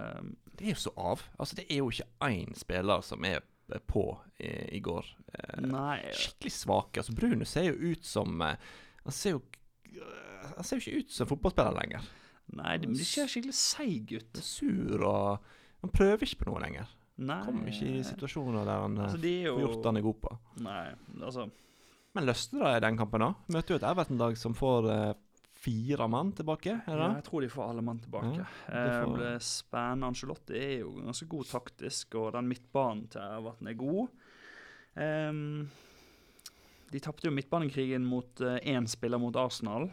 Det 0.56 0.66
er 0.66 0.74
jo 0.74 0.82
så 0.88 0.94
av. 0.96 1.26
Altså, 1.38 1.60
det 1.60 1.68
er 1.68 1.84
jo 1.84 1.92
ikke 1.92 2.10
én 2.32 2.58
spiller 2.58 3.06
som 3.06 3.26
er 3.28 3.44
på 3.86 4.08
i, 4.42 4.80
i 4.80 4.82
går. 4.82 5.06
Nei. 5.68 6.00
skikkelig 6.18 6.56
svake. 6.56 7.04
Altså, 7.04 7.14
Brune 7.14 7.46
ser 7.46 7.70
jo 7.70 7.94
ut 7.94 8.08
som 8.08 8.42
Han 8.42 9.14
ser 9.14 9.38
jo 9.38 9.44
Han 10.56 10.64
ser 10.68 10.80
jo 10.80 10.84
ikke 10.86 11.04
ut 11.06 11.12
som 11.16 11.28
fotballspiller 11.30 11.76
lenger. 11.80 12.08
Nei, 12.58 12.78
det 12.82 12.90
de 12.98 13.06
ser 13.06 13.28
skikkelig 13.30 13.54
seig 13.56 14.12
ut. 14.18 14.40
Sur 14.44 15.04
og 15.06 15.44
Han 15.84 15.92
prøver 15.96 16.26
ikke 16.26 16.42
på 16.44 16.50
noe 16.50 16.60
lenger. 16.64 16.88
Nei. 17.20 17.38
Kommer 17.46 17.68
ikke 17.72 17.88
i 18.00 18.04
situasjoner 18.08 18.64
der 18.68 18.80
han 18.86 18.98
eh, 18.98 19.04
Altså, 19.06 19.20
de 19.22 19.34
jo 19.44 19.56
får 19.58 19.64
gjort 19.66 19.80
det 19.84 19.90
han 19.92 19.98
er 20.00 20.06
god 20.06 20.20
på. 20.24 20.30
Nei, 20.66 20.84
altså 21.22 21.50
Men 22.16 22.26
løste 22.30 22.58
det 22.62 22.72
i 22.78 22.84
den 22.88 22.98
kampen, 23.00 23.20
da? 23.26 23.34
Møter 23.56 23.76
jo 23.76 23.80
et 23.82 23.88
Everton-lag 23.90 24.38
som 24.40 24.56
får 24.58 24.88
eh, 24.94 25.10
fire 25.60 26.08
mann 26.08 26.32
tilbake. 26.38 26.78
Er 26.88 26.96
det 26.96 27.04
ja. 27.04 27.10
Jeg 27.20 27.26
tror 27.28 27.44
de 27.44 27.50
får 27.52 27.66
alle 27.70 27.84
mann 27.84 28.00
tilbake. 28.00 28.32
Ja, 28.40 28.46
det 28.72 28.84
det 28.88 28.96
får- 29.04 29.16
blir 29.18 29.40
spennende. 29.44 30.08
Angelotti 30.14 30.56
er 30.64 30.74
jo 30.86 30.94
ganske 31.04 31.28
god 31.36 31.50
taktisk, 31.52 32.16
og 32.16 32.32
den 32.38 32.48
midtbanen 32.48 33.08
til 33.12 33.22
Everton 33.40 33.68
er 33.68 33.78
god. 33.84 34.08
Ehm, 35.00 35.70
de 36.92 37.00
tapte 37.00 37.28
jo 37.28 37.32
midtbanekrigen 37.36 38.06
mot 38.06 38.42
én 38.64 38.88
spiller 38.90 39.20
mot 39.22 39.36
Arsenal, 39.36 39.90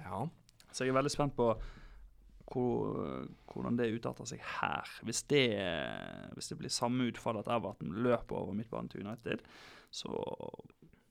Ja. 0.00 0.28
så 0.72 0.84
jeg 0.84 0.92
er 0.94 0.98
veldig 1.02 1.10
spent 1.12 1.34
på 1.36 1.50
hvor, 2.48 3.26
hvordan 3.52 3.76
det 3.76 3.90
utarter 3.92 4.24
seg 4.24 4.40
her. 4.40 4.88
Hvis 5.04 5.22
det, 5.28 5.42
hvis 6.34 6.48
det 6.48 6.58
blir 6.58 6.72
samme 6.72 7.10
utfall 7.10 7.36
at 7.42 7.48
Everton 7.52 7.92
løper 7.92 8.36
over 8.38 8.54
midtbanen 8.56 8.88
til 8.88 9.04
United, 9.06 9.44
så 9.90 10.08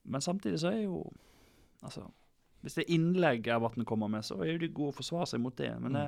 Men 0.09 0.21
samtidig 0.21 0.59
så 0.59 0.69
er 0.71 0.83
jo 0.85 1.11
Altså, 1.83 2.01
hvis 2.61 2.73
det 2.73 2.83
er 2.87 2.93
innlegg 2.95 3.47
Everton 3.47 3.85
kommer 3.85 4.07
med, 4.07 4.23
så 4.25 4.39
er 4.41 4.53
jo 4.53 4.57
de 4.57 4.67
gode 4.73 4.95
å 4.95 4.97
forsvare 4.97 5.27
seg 5.29 5.39
mot 5.43 5.55
det. 5.57 5.69
Men 5.79 5.93
det, 5.93 6.05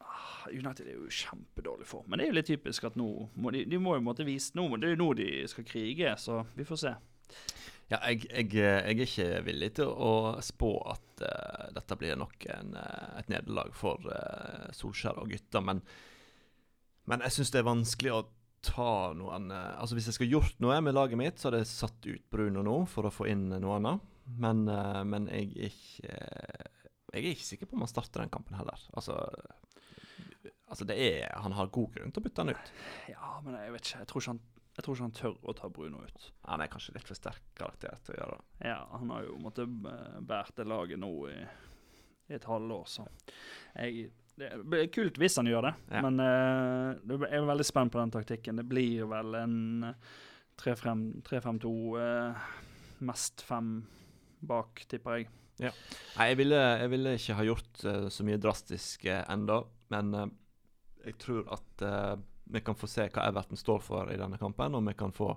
ah, 0.00 0.48
United 0.50 0.86
er 0.88 0.96
jo 0.96 1.06
kjempedårlig 1.06 1.86
for. 1.86 2.02
Men 2.08 2.18
det 2.18 2.24
er 2.26 2.32
jo 2.32 2.36
litt 2.40 2.46
typisk 2.50 2.84
at 2.88 2.96
nå 2.98 3.06
må 3.36 3.52
de, 3.54 3.64
de 3.64 3.78
må 3.78 3.94
jo 3.94 4.02
måtte 4.02 4.26
vise 4.26 4.50
nå, 4.58 4.64
Det 4.80 4.88
er 4.88 4.96
jo 4.96 5.02
nå 5.04 5.12
de 5.14 5.28
skal 5.46 5.64
krige, 5.64 6.16
så 6.18 6.44
vi 6.56 6.64
får 6.64 6.76
se. 6.82 6.94
Ja, 7.88 8.02
jeg, 8.10 8.26
jeg, 8.28 8.50
jeg 8.52 8.82
er 8.84 9.00
ikke 9.00 9.26
villig 9.46 9.70
til 9.78 9.88
å 9.88 10.36
spå 10.44 10.74
at 10.92 11.22
uh, 11.24 11.68
dette 11.72 11.96
blir 11.96 12.18
nok 12.20 12.44
en, 12.52 12.74
eh, 12.76 13.14
et 13.22 13.30
nederlag 13.32 13.72
for 13.76 14.04
uh, 14.12 14.66
Solskjær 14.76 15.22
og 15.22 15.32
gutta, 15.32 15.62
men, 15.64 15.80
men 17.08 17.24
jeg 17.24 17.38
syns 17.38 17.54
det 17.54 17.62
er 17.62 17.70
vanskelig 17.70 18.12
å 18.12 18.26
ta 18.66 19.14
noen 19.16 19.36
annet 19.38 19.78
Altså 19.78 19.96
Hvis 19.96 20.08
jeg 20.10 20.16
skulle 20.16 20.34
gjort 20.34 20.60
noe 20.60 20.76
med 20.82 20.96
laget 20.96 21.20
mitt, 21.20 21.38
så 21.40 21.48
hadde 21.48 21.62
jeg 21.62 21.70
satt 21.70 22.08
ut 22.10 22.24
Bruno 22.28 22.64
nå 22.66 22.76
for 22.90 23.08
å 23.08 23.14
få 23.14 23.30
inn 23.32 23.46
noe 23.54 23.78
annet. 23.78 24.04
Men, 24.36 24.66
uh, 24.68 25.00
men 25.08 25.30
jeg 25.32 25.48
er 25.48 25.70
ikke 25.70 26.12
Jeg 27.14 27.22
er 27.22 27.30
ikke 27.32 27.48
sikker 27.54 27.70
på 27.70 27.78
om 27.78 27.86
han 27.86 27.94
starter 27.94 28.20
den 28.20 28.34
kampen 28.34 28.58
heller. 28.58 28.84
Altså, 28.92 29.16
altså 30.68 30.84
det 30.84 31.00
er 31.00 31.32
Han 31.40 31.56
har 31.56 31.72
god 31.72 31.96
grunn 31.96 32.12
til 32.12 32.20
å 32.20 32.28
bytte 32.28 32.44
han 32.44 32.52
ut. 32.52 32.72
Ja, 33.14 33.38
men 33.46 33.56
jeg 33.56 33.72
vet 33.78 33.88
ikke. 33.88 34.04
Jeg 34.04 34.12
tror 34.12 34.26
ikke 34.26 34.34
han, 34.34 34.44
jeg 34.78 34.84
tror 34.86 34.94
ikke 34.94 35.06
han 35.08 35.16
tør 35.16 35.32
å 35.42 35.52
ta 35.58 35.68
Bruno 35.74 36.04
ut. 36.06 36.26
Han 36.46 36.62
er 36.62 36.70
kanskje 36.70 36.92
litt 36.94 37.08
for 37.08 37.18
sterk 37.18 37.42
karakter 37.58 37.96
til 38.06 38.14
å 38.14 38.18
gjøre 38.20 38.36
det. 38.36 38.68
Ja, 38.70 38.76
han 38.92 39.10
har 39.10 39.24
jo 39.26 39.34
måttet 39.42 39.72
bære 39.82 40.20
bært 40.30 40.54
det 40.60 40.66
laget 40.70 41.00
nå 41.02 41.10
i, 41.32 41.34
i 42.30 42.36
et 42.36 42.46
halvår, 42.46 42.84
så 42.86 43.08
jeg, 43.74 44.12
Det 44.38 44.52
blir 44.62 44.86
kult 44.94 45.18
hvis 45.18 45.40
han 45.40 45.50
gjør 45.50 45.66
det, 45.66 45.74
Ja. 45.90 46.04
men 46.06 46.22
uh, 46.22 47.18
jeg 47.26 47.40
er 47.40 47.50
veldig 47.50 47.66
spent 47.66 47.90
på 47.90 47.98
den 47.98 48.14
taktikken. 48.14 48.62
Det 48.62 48.68
blir 48.70 49.08
vel 49.10 49.34
en 49.34 49.88
eh, 49.90 50.16
3-5-2, 50.62 51.72
uh, 51.98 52.48
mest 53.10 53.42
fem 53.42 53.80
bak, 54.46 54.84
tipper 54.86 55.18
jeg. 55.18 55.28
Nei, 55.58 56.28
jeg 56.30 56.38
ville, 56.38 56.58
jeg 56.84 56.90
ville 56.94 57.16
ikke 57.18 57.34
ha 57.40 57.48
gjort 57.50 57.82
uh, 57.82 58.06
så 58.14 58.26
mye 58.26 58.38
drastisk 58.38 59.08
uh, 59.10 59.24
enda, 59.34 59.64
men 59.90 60.14
uh, 60.14 60.28
jeg 61.08 61.18
tror 61.22 61.46
at 61.54 61.82
eh, 61.86 62.16
vi 62.50 62.60
kan 62.64 62.76
få 62.78 62.88
se 62.90 63.08
hva 63.12 63.26
Everton 63.28 63.56
står 63.60 63.82
for 63.84 64.12
i 64.12 64.18
denne 64.20 64.38
kampen, 64.40 64.74
og 64.78 64.86
vi 64.86 64.94
kan 64.98 65.12
få 65.12 65.32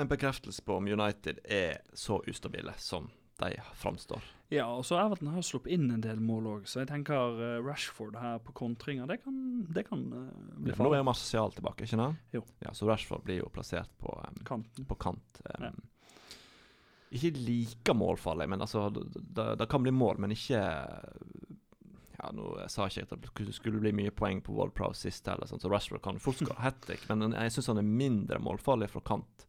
en 0.00 0.08
bekreftelse 0.08 0.62
på 0.64 0.76
om 0.80 0.86
United 0.88 1.42
er 1.44 1.82
så 1.92 2.22
ustabile 2.28 2.72
som 2.80 3.10
de 3.42 3.56
framstår. 3.76 4.22
Ja, 4.52 4.66
og 4.76 4.84
så 4.84 4.98
Everton 5.00 5.28
har 5.32 5.42
sluppet 5.44 5.72
inn 5.74 5.90
en 5.90 6.02
del 6.04 6.20
mål 6.20 6.46
òg, 6.50 6.66
så 6.68 6.82
jeg 6.82 6.90
tenker 6.92 7.38
eh, 7.40 7.58
Rashford 7.64 8.16
her 8.20 8.38
på 8.44 8.52
kontringer, 8.56 9.08
det 9.08 9.18
kan, 9.24 9.38
det 9.72 9.86
kan 9.88 10.02
eh, 10.12 10.58
bli 10.62 10.74
farlig. 10.76 10.92
nå 10.92 10.98
er. 11.00 11.06
Martial 11.08 11.52
tilbake, 11.56 11.84
ikke 11.86 11.96
sant? 11.96 12.20
Jo. 12.36 12.44
Ja, 12.64 12.72
så 12.76 12.88
Rashford 12.88 13.24
blir 13.26 13.40
jo 13.42 13.48
plassert 13.52 13.90
på, 14.00 14.12
um, 14.28 14.42
Kanten. 14.48 14.86
på 14.88 14.98
kant. 15.00 15.42
um, 15.58 15.64
Ja. 15.68 15.72
Ikke 17.12 17.28
like 17.36 17.92
målfarlig, 17.92 18.46
men 18.48 18.62
altså 18.64 18.86
Det 18.88 19.44
det 19.60 19.66
kan 19.68 19.82
bli 19.84 19.92
mål, 19.92 20.16
men 20.24 20.32
ikke 20.32 20.62
ja, 22.22 22.30
Nå 22.32 22.52
sa 22.70 22.86
jeg 22.86 23.02
ikke 23.04 23.16
at 23.18 23.46
det 23.46 23.54
skulle 23.56 23.80
bli 23.82 23.92
mye 23.92 24.10
poeng 24.14 24.40
på 24.44 24.54
World 24.54 24.74
Pro 24.78 24.92
sist, 24.94 25.26
heller, 25.26 25.48
sånn, 25.50 25.60
så 25.62 25.70
Rashford 25.72 26.02
kan 26.04 26.20
fort 26.22 26.38
skåre 26.38 26.60
hat 26.62 26.80
trick, 26.86 27.02
men 27.10 27.32
jeg 27.34 27.52
syns 27.56 27.66
han 27.72 27.80
er 27.82 27.88
mindre 27.88 28.38
målfarlig 28.38 28.88
fra 28.92 29.02
kant. 29.12 29.46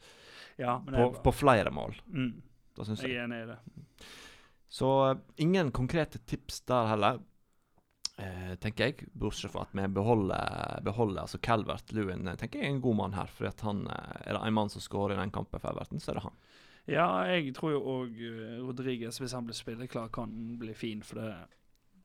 Ja, 0.58 0.80
men 0.86 0.96
På, 0.96 1.22
på 1.30 1.32
flere 1.44 1.72
mål. 1.74 1.96
mm, 2.10 2.32
Da 2.78 2.86
syns 2.86 3.02
jeg. 3.04 3.14
Jeg 3.14 3.22
er 3.22 3.28
enig 3.28 3.44
i 3.44 3.52
det. 3.52 3.60
Så 4.74 4.90
eh, 5.12 5.18
ingen 5.46 5.70
konkrete 5.72 6.18
tips 6.26 6.62
der 6.70 6.88
heller, 6.90 7.20
eh, 8.18 8.56
tenker 8.62 8.90
jeg. 8.90 9.08
Bortsett 9.14 9.54
fra 9.54 9.68
at 9.68 9.74
vi 9.78 9.86
beholder, 9.94 10.80
beholder 10.86 11.22
altså 11.28 11.38
Calvert 11.42 11.94
Lewin 11.94 12.26
tenker 12.38 12.60
jeg 12.62 12.70
er 12.72 12.76
en 12.76 12.82
god 12.82 12.98
mann 12.98 13.14
her. 13.18 13.30
For 13.30 13.50
han, 13.62 13.86
eh, 13.88 14.22
Er 14.26 14.34
det 14.34 14.42
en 14.48 14.54
mann 14.58 14.70
som 14.74 14.82
skårer 14.82 15.14
i 15.14 15.22
den 15.22 15.34
kampen 15.34 15.62
for 15.62 15.70
Everton, 15.74 16.02
så 16.02 16.12
er 16.12 16.20
det 16.20 16.26
han. 16.26 16.38
Ja, 16.90 17.08
jeg 17.30 17.54
tror 17.56 17.72
jo 17.72 17.84
òg 17.88 18.18
Rodriguez, 18.66 19.18
hvis 19.22 19.32
han 19.38 19.46
blir 19.48 19.56
spilleklar, 19.56 20.10
kan 20.12 20.34
bli 20.60 20.74
fin, 20.74 21.02
for 21.06 21.22
det 21.22 21.30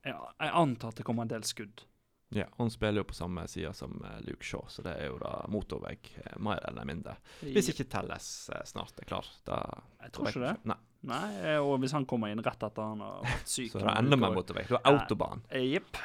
ja, 0.05 0.17
Jeg 0.39 0.51
antar 0.63 0.93
at 0.93 0.99
det 1.01 1.05
kommer 1.07 1.25
en 1.27 1.31
del 1.31 1.43
skudd. 1.47 1.85
Ja, 2.29 2.45
Han 2.57 2.69
spiller 2.69 3.01
jo 3.01 3.07
på 3.09 3.13
samme 3.17 3.47
side 3.49 3.71
som 3.73 4.03
eh, 4.05 4.19
Luke 4.27 4.45
Shaw, 4.45 4.67
så 4.69 4.83
det 4.85 4.93
er 5.01 5.07
jo 5.09 5.17
da 5.21 5.31
motorvei, 5.49 5.95
eh, 6.21 6.35
mer 6.37 6.61
eller 6.69 6.85
mindre. 6.85 7.15
Hvis 7.41 7.71
ikke 7.73 7.87
Telles 7.89 8.27
eh, 8.53 8.61
snart 8.69 9.01
er 9.01 9.09
klar. 9.09 9.25
Da 9.49 9.57
Jeg 10.03 10.13
tror 10.13 10.29
ikke 10.29 10.43
det. 10.43 10.53
Nei, 10.69 10.77
Nei, 11.09 11.55
og 11.63 11.77
hvis 11.79 11.93
han 11.95 12.03
kommer 12.03 12.27
inn 12.27 12.41
rett 12.43 12.59
etter 12.67 12.83
han 12.91 12.99
har 12.99 13.21
vært 13.23 13.47
syk 13.49 13.71
så 13.73 13.79
er 13.79 13.87
det 13.87 13.95
enda 14.03 14.19
mer 14.19 14.35
motorvei. 14.35 14.65
Du 14.67 14.75
har 14.75 14.83
autobahn. 14.91 15.41
Jepp. 15.49 15.97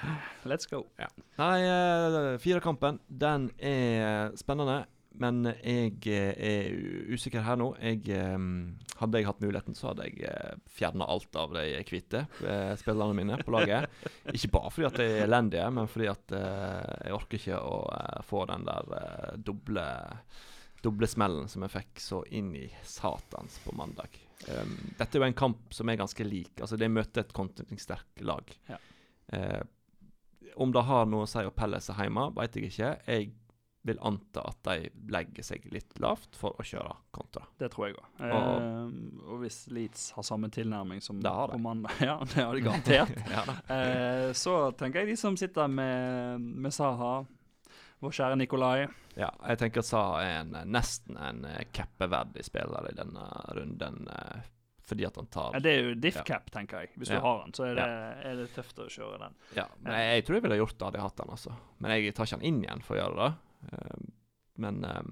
Let's 0.49 0.71
go. 0.71 0.85
Nei, 1.41 1.57
eh, 1.67 2.29
firekampen, 2.41 3.03
den 3.09 3.51
er 3.59 4.33
spennende. 4.41 4.85
Men 5.23 5.44
jeg 5.47 6.00
eh, 6.11 6.33
er 6.35 7.12
usikker 7.14 7.44
her 7.47 7.59
nå. 7.61 7.68
Jeg, 7.78 8.02
eh, 8.11 8.47
hadde 8.99 9.21
jeg 9.21 9.28
hatt 9.28 9.42
muligheten, 9.44 9.76
så 9.78 9.92
hadde 9.92 10.09
jeg 10.09 10.25
uh, 10.26 10.56
fjerna 10.75 11.06
alt 11.11 11.38
av 11.38 11.54
de 11.54 11.64
hvite 11.87 12.25
eh, 12.42 12.73
spillerne 12.80 13.16
mine 13.16 13.38
på 13.42 13.54
laget. 13.54 13.87
Ikke 14.35 14.50
bare 14.56 14.73
fordi 14.75 14.88
at 14.88 14.99
de 14.99 15.06
er 15.06 15.28
elendige, 15.28 15.68
men 15.76 15.90
fordi 15.90 16.11
at 16.11 16.35
eh, 16.38 16.97
jeg 17.06 17.16
orker 17.18 17.40
ikke 17.40 17.62
å 17.62 17.78
eh, 17.94 18.18
få 18.26 18.42
den 18.50 18.66
der 18.66 18.99
eh, 18.99 19.30
doble 19.47 19.87
doble 20.85 21.09
smellen 21.09 21.49
som 21.49 21.64
jeg 21.64 21.73
fikk 21.73 22.00
så 22.02 22.18
inn 22.37 22.50
i 22.59 22.66
satans 22.85 23.56
på 23.64 23.73
mandag. 23.73 24.18
Um, 24.50 24.75
dette 24.99 25.16
er 25.16 25.23
jo 25.23 25.28
en 25.30 25.38
kamp 25.38 25.73
som 25.73 25.88
er 25.88 25.97
ganske 25.97 26.26
lik. 26.26 26.59
Altså, 26.61 26.76
De 26.76 26.90
møter 26.92 27.25
et 27.25 27.33
kontringssterkt 27.33 28.21
lag. 28.21 28.52
Ja. 28.68 28.76
Eh, 29.33 29.62
om 30.61 30.75
det 30.75 30.85
har 30.87 31.09
noe 31.09 31.25
å 31.25 31.30
si 31.30 31.42
å 31.42 31.54
pelle 31.54 31.80
seg 31.83 32.02
hjemme, 32.04 32.28
vet 32.37 32.59
jeg 32.59 32.68
ikke. 32.68 32.90
Jeg 33.09 33.30
vil 33.85 33.99
anta 34.00 34.41
at 34.49 34.62
de 34.64 34.88
legger 35.12 35.45
seg 35.45 35.67
litt 35.73 35.99
lavt 36.00 36.37
for 36.41 36.57
å 36.59 36.64
kjøre 36.64 36.95
kontra. 37.12 37.43
Det 37.61 37.69
tror 37.75 37.87
jeg 37.91 37.97
òg. 37.99 38.07
Og- 38.21 38.62
Eh, 38.64 39.29
og 39.29 39.41
hvis 39.43 39.59
Leeds 39.69 40.11
har 40.17 40.23
samme 40.25 40.49
tilnærming 40.50 41.03
som 41.03 41.21
Det 41.21 41.31
har 41.31 41.49
de. 41.49 41.53
på 41.53 41.61
mandag, 41.61 41.93
ja, 42.00 42.19
det 42.25 42.41
har 42.45 42.55
de 42.55 42.61
garantert, 42.64 43.12
ja, 43.37 43.45
eh, 43.75 44.33
så 44.33 44.73
tenker 44.76 45.00
jeg 45.05 45.09
de 45.12 45.17
som 45.21 45.37
sitter 45.37 45.69
med, 45.69 46.41
med 46.41 46.73
Saha, 46.73 47.26
vår 48.00 48.11
kjære 48.12 48.37
Nikolai 48.41 48.87
ja, 49.17 49.29
jeg 49.49 49.59
tenker 49.61 49.85
Saha 49.87 50.17
er 50.25 50.41
en, 50.41 50.57
nesten 50.73 51.17
en 51.17 51.45
eh, 51.45 51.62
cappeverdig 51.73 52.43
spiller 52.45 52.88
i 52.91 52.95
denne 52.99 53.29
runden. 53.55 54.09
eh, 54.11 54.50
fordi 54.85 55.07
at 55.07 55.17
han 55.17 55.26
tar 55.33 55.55
ja, 55.55 55.61
Det 55.64 55.71
er 55.73 55.83
jo 55.87 55.95
diff 55.97 56.19
cap, 56.29 56.50
tenker 56.53 56.81
jeg. 56.83 56.91
Hvis 56.99 57.09
Ja. 57.09 57.17
du 57.17 57.21
har 57.25 57.38
den, 57.45 57.53
så 57.57 57.64
er 57.71 57.75
det, 57.79 57.85
er 58.26 58.35
det 58.37 58.49
tøft 58.53 58.76
å 58.85 58.88
kjøre 58.93 59.19
den. 59.23 59.35
Ja, 59.57 59.64
men 59.81 59.93
jeg, 59.97 60.11
jeg 60.19 60.25
tror 60.26 60.35
jeg 60.37 60.43
ville 60.45 60.59
gjort 60.61 60.75
det 60.79 60.85
hadde 60.85 60.99
jeg 60.99 61.07
hatt 61.07 61.17
den, 61.23 61.31
altså. 61.31 61.55
Men 61.81 61.91
jeg 61.95 62.14
tar 62.14 62.26
ikke 62.29 62.41
den 62.41 62.49
inn 62.50 62.59
igjen 62.67 62.83
for 62.85 62.97
å 62.97 63.00
gjøre 63.00 63.17
det. 63.23 63.31
Eh, 63.73 64.09
men 64.64 64.85
eh, 64.85 65.02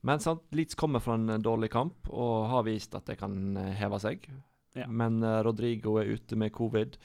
men 0.00 0.20
sant, 0.20 0.46
Leeds 0.56 0.78
kommer 0.80 1.02
fra 1.04 1.16
en 1.18 1.28
eh, 1.28 1.42
dårlig 1.42 1.70
kamp 1.72 2.08
og 2.10 2.48
har 2.52 2.64
vist 2.68 2.96
at 2.96 3.08
de 3.10 3.18
kan 3.20 3.36
eh, 3.60 3.74
heve 3.80 4.00
seg. 4.02 4.24
Ja. 4.76 4.86
Men 4.88 5.20
eh, 5.22 5.42
Rodrigo 5.44 5.98
er 6.00 6.14
ute 6.14 6.38
med 6.40 6.54
covid. 6.56 6.98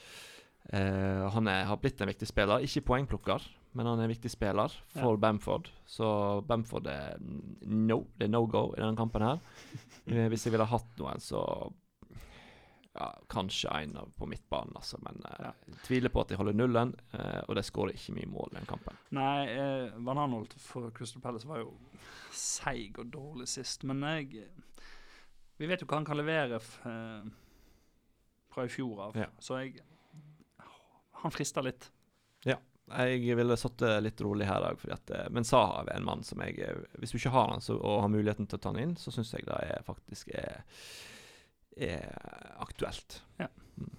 Uh, 0.66 1.28
han 1.30 1.46
er, 1.46 1.60
har 1.68 1.76
blitt 1.78 2.00
en 2.02 2.08
viktig 2.10 2.26
spiller. 2.26 2.64
Ikke 2.66 2.80
poengplukker, 2.88 3.44
men 3.78 3.86
han 3.86 4.00
er 4.00 4.08
en 4.08 4.10
viktig 4.10 4.32
spiller 4.32 4.72
for 4.96 5.14
Bamford. 5.22 5.68
Så 5.86 6.08
Bamford 6.42 6.88
er 6.90 7.20
no, 7.22 8.00
det 8.18 8.26
er 8.26 8.32
no 8.32 8.40
go 8.50 8.64
i 8.72 8.80
denne 8.80 8.98
kampen 8.98 9.22
her. 9.22 9.38
Hvis 10.32 10.48
jeg 10.48 10.56
ville 10.56 10.66
hatt 10.66 10.98
noen, 10.98 11.22
så 11.22 11.44
ja, 12.96 13.08
kanskje 13.28 13.68
en 13.76 13.96
av 14.00 14.10
på 14.16 14.26
midtbanen, 14.30 14.72
altså. 14.78 14.98
Men 15.04 15.20
eh, 15.28 15.50
tviler 15.86 16.08
på 16.14 16.22
at 16.24 16.30
de 16.32 16.38
holder 16.40 16.56
nullen, 16.56 16.94
eh, 17.12 17.42
og 17.46 17.54
de 17.58 17.64
skårer 17.66 17.92
ikke 17.98 18.14
mye 18.16 18.30
mål 18.32 18.52
i 18.54 18.58
den 18.58 18.68
kampen. 18.70 18.96
Nei, 19.16 19.46
eh, 19.52 19.90
Van 20.06 20.18
Arnold 20.22 20.54
for 20.62 20.88
Crystal 20.96 21.20
Palace 21.24 21.48
var 21.48 21.60
jo 21.60 21.74
seig 22.36 22.98
og 23.02 23.10
dårlig 23.12 23.48
sist, 23.52 23.84
men 23.88 24.00
jeg 24.06 24.46
Vi 25.58 25.64
vet 25.70 25.80
jo 25.80 25.86
hva 25.88 25.96
han 26.02 26.04
kan 26.08 26.18
levere 26.20 26.58
eh, 26.60 27.28
fra 28.52 28.64
i 28.66 28.72
fjor 28.72 28.98
av, 29.06 29.16
Ja. 29.16 29.28
så 29.40 29.60
jeg 29.62 29.78
Han 31.22 31.32
frister 31.32 31.62
litt. 31.64 31.90
Ja. 32.44 32.58
Jeg 32.86 33.34
ville 33.34 33.56
sittet 33.58 34.02
litt 34.04 34.20
rolig 34.22 34.46
her 34.46 34.62
òg, 34.62 34.84
men 35.34 35.44
Saha 35.48 35.80
er 35.88 35.96
en 35.96 36.04
mann 36.06 36.20
som 36.22 36.38
jeg 36.44 36.60
eh, 36.62 36.76
Hvis 37.00 37.10
du 37.10 37.16
ikke 37.18 37.32
har 37.34 37.48
han 37.50 37.60
så, 37.64 37.74
og 37.80 38.02
har 38.04 38.12
muligheten 38.12 38.46
til 38.46 38.60
å 38.60 38.62
ta 38.62 38.70
han 38.70 38.78
inn, 38.82 38.92
så 39.00 39.10
syns 39.10 39.32
jeg 39.34 39.46
det 39.48 39.56
er 39.64 39.82
faktisk 39.88 40.28
er, 40.36 40.60
er 41.76 42.56
aktuelt. 42.62 43.20
Ja. 43.40 43.48
Mm. 43.76 43.90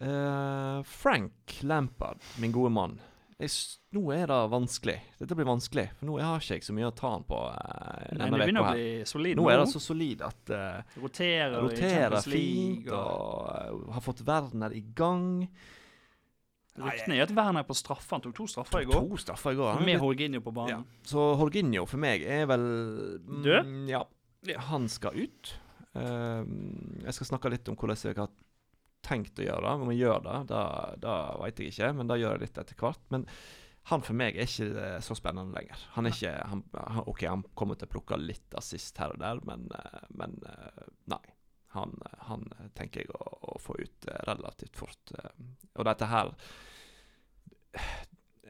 Eh, 0.00 0.82
Frank 0.82 1.58
Lampard, 1.62 2.20
min 2.40 2.52
gode 2.52 2.70
mann. 2.72 3.00
Jeg, 3.40 3.48
nå 3.96 4.02
er 4.12 4.26
det 4.28 4.38
vanskelig. 4.52 4.98
Dette 5.16 5.36
blir 5.36 5.48
vanskelig, 5.48 5.86
for 5.96 6.08
nå 6.10 6.18
har 6.20 6.42
ikke 6.42 6.58
jeg 6.58 6.64
så 6.66 6.74
mye 6.76 6.90
å 6.90 6.94
ta 6.96 7.14
han 7.14 7.22
på. 7.24 7.38
eh, 7.48 8.16
Men 8.18 8.34
det 8.34 8.40
begynner 8.42 8.66
å 8.66 8.72
bli 8.74 8.88
solid 9.08 9.38
Nå 9.40 9.46
er 9.48 9.62
det 9.62 9.68
så 9.72 9.80
solid 9.80 10.24
at 10.26 10.52
uh, 10.52 10.96
Roterer, 11.00 11.56
roterer 11.64 12.18
fint 12.26 12.90
og 12.92 13.46
eh, 13.54 13.94
har 13.96 14.04
fått 14.04 14.20
Werner 14.28 14.76
i 14.76 14.82
gang. 14.96 15.46
Ryktene 16.80 17.16
er 17.16 17.24
at 17.26 17.32
Werner 17.36 17.64
er 17.64 17.68
på 17.68 17.76
straffe. 17.76 18.12
Han 18.12 18.22
tok 18.24 18.36
to 18.36 18.46
straffer 18.48 18.84
i 18.84 18.88
går. 18.88 19.08
To 19.08 19.20
straffer 19.20 19.56
i 19.56 19.58
går. 19.58 19.80
Med 19.88 20.00
blitt- 20.04 20.44
på 20.44 20.52
banen. 20.60 20.84
Ja. 20.84 21.00
Så 21.08 21.24
horginio 21.40 21.86
for 21.88 22.00
meg 22.00 22.22
er 22.24 22.44
vel 22.48 22.68
mm, 23.24 23.42
Død? 23.44 23.74
Ja. 23.90 24.04
Han 24.68 24.88
skal 24.88 25.16
ut. 25.16 25.54
Ehm, 25.98 27.00
jeg 27.04 27.16
skal 27.16 27.32
snakke 27.32 27.50
litt 27.52 27.68
om 27.70 27.78
hvordan 27.78 27.98
jeg 27.98 28.18
har 28.18 28.30
tenkt 29.06 29.40
å 29.40 29.46
gjøre 29.46 29.64
det. 29.64 29.74
Om 29.86 29.92
jeg 29.94 30.02
gjør 30.04 30.22
det, 30.26 30.36
da, 30.52 30.62
det 31.00 31.16
vet 31.42 31.62
jeg 31.62 31.74
ikke, 31.74 31.90
men 31.98 32.10
da 32.10 32.18
gjør 32.20 32.36
jeg 32.36 32.44
litt 32.44 32.62
etter 32.62 32.80
hvert. 32.80 33.02
Men 33.14 33.26
han 33.90 34.04
for 34.04 34.18
meg 34.18 34.36
er 34.36 34.48
ikke 34.48 34.70
eh, 34.84 34.96
så 35.04 35.16
spennende 35.18 35.56
lenger. 35.56 35.84
Han 35.96 36.06
er 36.06 36.14
ikke 36.14 36.34
han, 36.52 36.64
OK, 37.06 37.24
han 37.26 37.44
kommer 37.58 37.80
til 37.80 37.88
å 37.88 37.94
plukke 37.96 38.20
litt 38.20 38.58
assist 38.58 39.00
her 39.00 39.14
og 39.14 39.22
der, 39.22 39.40
men, 39.48 39.68
eh, 39.76 40.08
men 40.20 40.40
eh, 40.46 40.88
nei. 41.12 41.22
Han, 41.70 41.92
han 42.26 42.48
tenker 42.74 43.04
jeg 43.04 43.12
å, 43.14 43.26
å 43.54 43.58
få 43.62 43.76
ut 43.78 44.06
relativt 44.26 44.74
fort. 44.74 45.12
Og 45.78 45.84
dette 45.86 46.08
her 46.10 46.32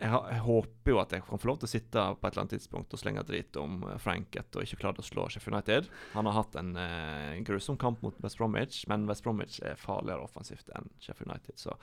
jeg, 0.00 0.20
jeg 0.32 0.42
håper 0.46 0.92
jo 0.92 1.00
at 1.02 1.12
jeg 1.14 1.24
kan 1.26 1.40
få 1.40 1.50
lov 1.50 1.58
til 1.60 1.68
å 1.68 1.72
sitte 1.72 2.04
på 2.16 2.26
et 2.26 2.32
eller 2.32 2.42
annet 2.44 2.54
tidspunkt 2.56 2.94
og 2.96 3.02
slenge 3.02 3.24
drit 3.28 3.58
om 3.60 3.82
eh, 3.88 3.98
Frank 4.02 4.38
etter 4.40 4.60
å 4.60 4.64
ikke 4.64 4.80
klare 4.82 5.02
å 5.02 5.06
slå 5.06 5.26
Sheffield 5.28 5.58
United. 5.58 5.90
Han 6.14 6.30
har 6.30 6.38
hatt 6.38 6.56
en 6.60 6.72
eh, 6.80 7.40
grusom 7.46 7.78
kamp 7.80 8.02
mot 8.06 8.16
West 8.24 8.40
Bromwich, 8.40 8.82
men 8.90 9.04
West 9.10 9.26
Bromwich 9.26 9.60
er 9.66 9.80
farligere 9.80 10.24
offensivt 10.24 10.72
enn 10.76 10.88
Sheffield 10.98 11.34
United. 11.34 11.60
Så 11.60 11.76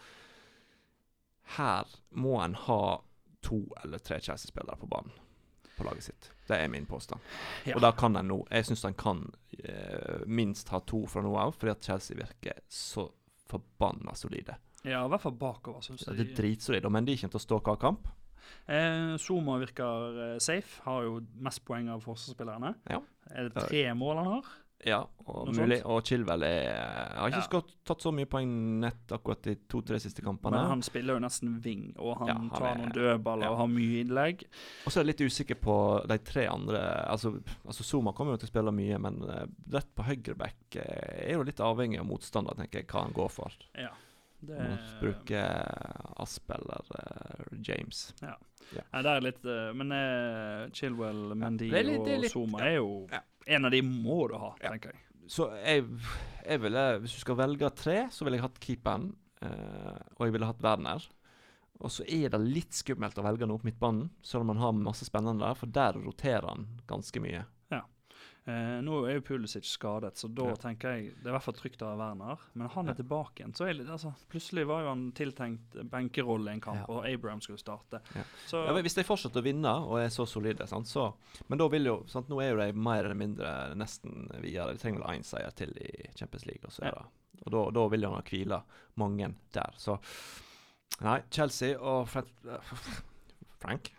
her 1.57 1.93
må 2.09 2.35
en 2.43 2.57
ha 2.67 2.81
to 3.45 3.61
eller 3.83 4.03
tre 4.03 4.19
Chelsea-spillere 4.19 4.81
på 4.81 4.89
banen 4.91 5.13
på 5.77 5.85
laget 5.85 6.03
sitt. 6.09 6.31
Det 6.47 6.57
er 6.57 6.67
min 6.73 6.87
påstand. 6.89 7.21
Ja. 7.69 7.75
Og 7.77 7.83
da 7.85 7.91
kan 7.93 8.17
en 8.17 8.31
nå 8.31 8.39
Jeg 8.49 8.65
syns 8.65 8.85
en 8.87 8.97
kan 8.97 9.27
eh, 9.61 10.23
minst 10.25 10.71
ha 10.73 10.81
to 10.81 11.03
fra 11.05 11.21
nå 11.21 11.35
av, 11.37 11.53
fordi 11.53 11.75
at 11.75 11.91
Chelsea 11.91 12.17
virker 12.17 12.63
så 12.67 13.05
forbanna 13.47 14.15
solide. 14.17 14.57
Ja, 14.87 15.03
i 15.05 15.09
hvert 15.11 15.21
fall 15.25 15.35
bakover, 15.39 15.81
syns 15.85 16.05
Det 16.07 16.19
er 16.23 16.35
dritsolid. 16.37 16.87
Men 16.93 17.05
de 17.07 17.17
kommer 17.17 17.35
til 17.35 17.41
å 17.41 17.45
stå 17.47 17.59
hver 17.65 17.79
kamp. 17.81 18.07
Eh, 18.67 19.15
Zuma 19.19 19.57
virker 19.59 20.21
eh, 20.33 20.37
safe. 20.43 20.79
Har 20.85 21.03
jo 21.07 21.17
mest 21.43 21.65
poeng 21.67 21.89
av 21.91 22.05
forsvarsspillerne. 22.05 22.75
Ja. 22.91 23.01
Er 23.35 23.49
det 23.49 23.67
tre 23.67 23.83
mål 23.97 24.21
han 24.23 24.31
har? 24.37 24.55
Ja, 24.85 24.99
og, 25.25 25.47
mulig, 25.57 25.79
og 25.89 26.03
Chilwell 26.05 26.43
er, 26.45 26.67
har 27.17 27.31
ikke 27.31 27.39
Ja. 27.41 27.45
skott, 27.47 27.71
tatt 27.83 28.03
så 28.05 28.11
mye 28.13 28.27
poeng 28.29 28.51
nett 28.83 29.09
akkurat 29.15 29.41
de 29.47 29.55
to-tre 29.67 29.97
siste 29.99 30.21
kampene. 30.21 30.53
Men 30.53 30.69
han 30.69 30.83
spiller 30.85 31.17
jo 31.17 31.23
nesten 31.23 31.55
wing, 31.65 31.95
og 31.97 32.19
han, 32.19 32.27
Ja, 32.29 32.35
han 32.37 32.49
tar 32.53 32.67
er- 32.69 32.77
noen 32.83 32.93
dødballer 32.93 33.47
ja. 33.47 33.49
og 33.55 33.57
har 33.57 33.67
mye 33.73 34.03
innlegg. 34.05 34.45
Og 34.85 34.91
så 34.93 34.99
er 35.01 35.03
jeg 35.03 35.09
litt 35.15 35.25
usikker 35.33 35.55
på 35.65 35.77
de 36.07 36.17
tre 36.19 36.45
andre 36.45 36.83
Altså, 37.09 37.33
altså 37.65 37.83
Zuma 37.83 38.13
kommer 38.13 38.33
jo 38.37 38.43
til 38.45 38.49
å 38.51 38.53
spille 38.53 38.71
mye, 38.71 38.99
men 39.01 39.17
eh, 39.27 39.45
rett 39.73 39.89
på 39.97 40.05
høyreback 40.05 40.75
eh, 40.77 41.25
er 41.31 41.33
jo 41.39 41.43
litt 41.49 41.57
avhengig 41.59 41.99
av 41.99 42.05
motstander, 42.05 42.53
tenker 42.61 42.83
jeg, 42.83 42.87
hva 42.93 43.01
han 43.07 43.13
går 43.17 43.29
for. 43.33 43.51
Ja. 43.75 43.89
Det, 44.39 44.57
Må 44.57 44.77
bruke 45.01 45.39
Asp 46.21 46.51
eller 46.53 46.91
uh, 46.93 47.57
James. 47.65 48.13
Nei, 48.21 49.01
det 49.01 49.11
er 49.15 49.23
litt 49.25 49.45
uh, 49.47 49.71
Men 49.73 49.91
uh, 49.95 50.67
Chilwell, 50.75 51.33
Mendy 51.39 51.71
er 51.73 51.87
litt- 51.87 52.03
og 52.05 52.27
Zuma 52.29 52.59
ja. 52.61 52.69
er 52.69 52.75
jo 52.77 52.91
Ja. 53.11 53.21
En 53.47 53.65
av 53.65 53.71
de 53.71 53.79
må 53.81 54.27
du 54.29 54.35
ha, 54.37 54.51
Ja. 54.61 54.73
tenker 54.75 54.91
jeg. 54.93 55.01
Så 55.31 55.49
jeg, 55.63 55.85
jeg 56.45 56.61
ville 56.61 56.83
Hvis 56.99 57.15
du 57.15 57.21
skal 57.23 57.37
velge 57.39 57.69
tre, 57.75 57.97
så 58.11 58.23
ville 58.27 58.37
jeg 58.37 58.43
hatt 58.45 58.59
keeperen. 58.63 59.09
eh, 59.41 59.97
og 60.17 60.25
jeg 60.27 60.33
ville 60.33 60.45
hatt 60.49 60.61
Werner. 60.63 61.03
Og 61.79 61.91
så 61.93 62.03
er 62.09 62.29
det 62.33 62.39
litt 62.41 62.73
skummelt 62.73 63.17
å 63.21 63.23
velge 63.25 63.45
noe 63.47 63.59
på 63.61 63.67
midtbanen, 63.69 64.09
selv 64.25 64.41
om 64.41 64.47
man 64.53 64.57
har 64.57 64.71
masse 64.73 65.05
spennende 65.05 65.45
der, 65.45 65.53
for 65.59 65.67
der 65.69 65.93
roterer 66.01 66.47
han 66.49 66.63
ganske 66.89 67.21
mye. 67.21 67.43
Eh, 68.47 68.77
nå 68.81 69.01
er 69.09 69.17
jo 69.17 69.21
Pulisic 69.27 69.65
skadet, 69.67 70.13
så 70.15 70.29
da 70.33 70.45
Ja. 70.47 70.55
tenker 70.55 70.93
jeg 70.95 71.09
det 71.17 71.25
er 71.25 71.29
i 71.29 71.33
hvert 71.35 71.43
fall 71.43 71.53
trygt 71.53 71.81
å 71.83 71.89
ha 71.89 71.95
Werner. 71.99 72.37
Men 72.55 72.69
han 72.69 72.87
er 72.89 72.93
tilbake 72.95 73.41
igjen. 73.43 73.51
så 73.53 73.67
jeg 73.67 73.85
altså, 73.87 74.13
Plutselig 74.29 74.65
var 74.67 74.83
jo 74.83 74.87
han 74.87 75.11
tiltenkt 75.11 75.75
benkerolle 75.91 76.47
i 76.47 76.53
en 76.53 76.61
kamp, 76.61 76.77
Ja. 76.79 76.85
og 76.87 77.05
Abraham 77.05 77.41
skulle 77.41 77.59
starte. 77.59 77.99
Ja. 78.15 78.23
Så 78.47 78.65
Ja, 78.65 78.73
hvis 78.81 78.95
de 78.95 79.03
fortsetter 79.03 79.41
å 79.41 79.43
vinne 79.43 79.67
og 79.85 79.99
er 79.99 80.07
så 80.07 80.25
solide, 80.25 80.65
sant, 80.67 80.85
så 80.87 81.13
Men 81.49 81.57
da 81.59 81.67
vil 81.67 81.83
jo 81.85 82.03
sant, 82.07 82.29
Nå 82.29 82.41
er 82.41 82.51
jo 82.55 82.57
de 82.57 82.71
mer 82.73 83.03
eller 83.03 83.15
mindre 83.15 83.75
nesten 83.75 84.29
videre. 84.41 84.71
De 84.73 84.79
trenger 84.79 85.03
vel 85.05 85.17
én 85.19 85.23
seier 85.25 85.51
til 85.53 85.69
i 85.77 86.07
Champions 86.15 86.45
League. 86.45 86.63
Og, 86.63 86.71
så 86.71 86.83
Ja. 86.85 87.03
og 87.45 87.51
da, 87.51 87.69
da 87.71 87.87
vil 87.89 88.01
han 88.05 88.23
hvile 88.23 88.63
mange 88.95 89.35
der. 89.51 89.73
Så 89.77 89.99
Nei, 91.01 91.21
Chelsea 91.29 91.77
og 91.77 92.07
Fred, 92.07 92.25
Frank 93.59 93.91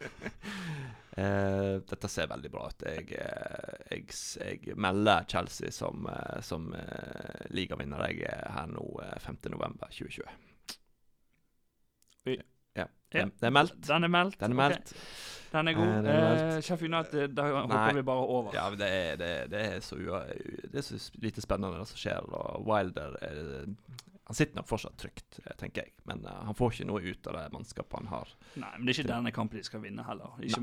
eh, 1.16 1.80
Dette 1.88 2.08
ser 2.08 2.28
veldig 2.30 2.50
bra 2.52 2.68
ut. 2.70 2.84
Jeg, 2.86 3.08
eh, 3.18 3.98
jeg, 3.98 4.06
jeg 4.68 4.76
melder 4.76 5.24
Chelsea 5.28 5.70
som, 5.74 6.06
eh, 6.08 6.40
som 6.44 6.70
eh, 6.74 7.46
ligavinner 7.56 8.06
jeg 8.10 8.24
er 8.32 8.48
her 8.56 8.66
nå 8.72 8.86
eh, 9.04 9.18
5.11.2020. 9.26 10.22
Oi. 12.26 12.36
Ja, 12.78 12.86
Ja. 13.12 13.24
det, 13.26 13.32
det 13.40 13.46
er 13.46 13.50
meldt. 13.52 13.76
Den 13.86 14.04
er 14.04 14.08
meldt. 14.08 14.38
Den 14.40 14.52
er 14.54 14.56
meldt. 14.56 14.92
meldt. 14.92 14.94
Den 15.52 15.68
er 15.68 15.72
Eh, 15.72 15.76
god. 15.76 16.06
Eh, 16.08 16.60
Sheffield 16.64 16.94
United, 16.94 17.34
da 17.36 17.42
hopper 17.60 17.94
vi 17.98 18.02
bare 18.08 18.22
over. 18.24 18.54
Ja, 18.56 18.70
det 18.70 18.86
er, 18.88 19.16
det, 19.20 19.32
det 19.52 19.60
er 19.74 19.80
så 19.84 19.96
Det 19.98 20.78
er 20.80 20.86
så 20.86 20.96
lite 21.20 21.42
spennende 21.44 21.78
det 21.82 21.88
som 21.90 21.98
skjer. 22.00 22.24
Og 22.32 22.64
Wilder 22.66 23.18
er, 23.20 23.66
Han 24.32 24.36
sitter 24.36 24.56
nok 24.56 24.68
fortsatt 24.68 24.94
trygt, 24.96 25.40
eh, 25.44 25.52
tenker 25.60 25.82
jeg. 25.82 25.92
Men 26.08 26.22
uh, 26.24 26.38
han 26.46 26.56
får 26.56 26.70
ikke 26.72 26.86
noe 26.88 27.02
ut 27.04 27.26
av 27.28 27.34
det 27.36 27.42
mannskapet 27.52 27.98
han 27.98 28.06
har. 28.08 28.30
Nei, 28.62 28.70
men 28.78 28.86
det 28.86 28.94
er 28.94 28.96
ikke 29.02 29.10
denne 29.10 29.32
kampen 29.36 29.60
de 29.60 29.64
skal 29.66 29.82
vinne 29.82 30.06
heller. 30.06 30.38
Ikke, 30.40 30.62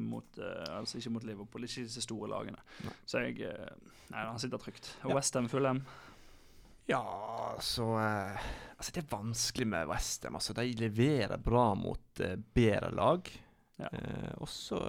mot, 0.00 0.38
uh, 0.40 0.78
altså 0.78 0.96
ikke 0.96 1.12
mot 1.12 1.26
Liverpool, 1.28 1.66
ikke 1.66 1.84
disse 1.84 2.00
store 2.00 2.30
lagene. 2.32 2.62
Nei. 2.86 2.94
Så 3.04 3.20
jeg 3.20 3.42
uh, 3.44 3.90
Nei, 4.14 4.22
han 4.24 4.40
sitter 4.40 4.62
trygt. 4.62 4.88
Og 5.02 5.12
Ja. 5.12 5.18
Westham 5.18 5.50
Fulham 5.52 5.82
Ja, 6.88 7.02
så 7.60 7.90
Altså, 7.92 8.94
det 8.94 9.02
er 9.02 9.10
vanskelig 9.12 9.66
med 9.68 9.90
Westham. 9.92 10.40
Altså, 10.40 10.56
de 10.56 10.72
leverer 10.80 11.36
bra 11.44 11.74
mot 11.76 12.22
bedre 12.56 12.88
lag. 12.96 13.28
Ja. 13.76 13.90
Og 14.40 14.48
så 14.48 14.80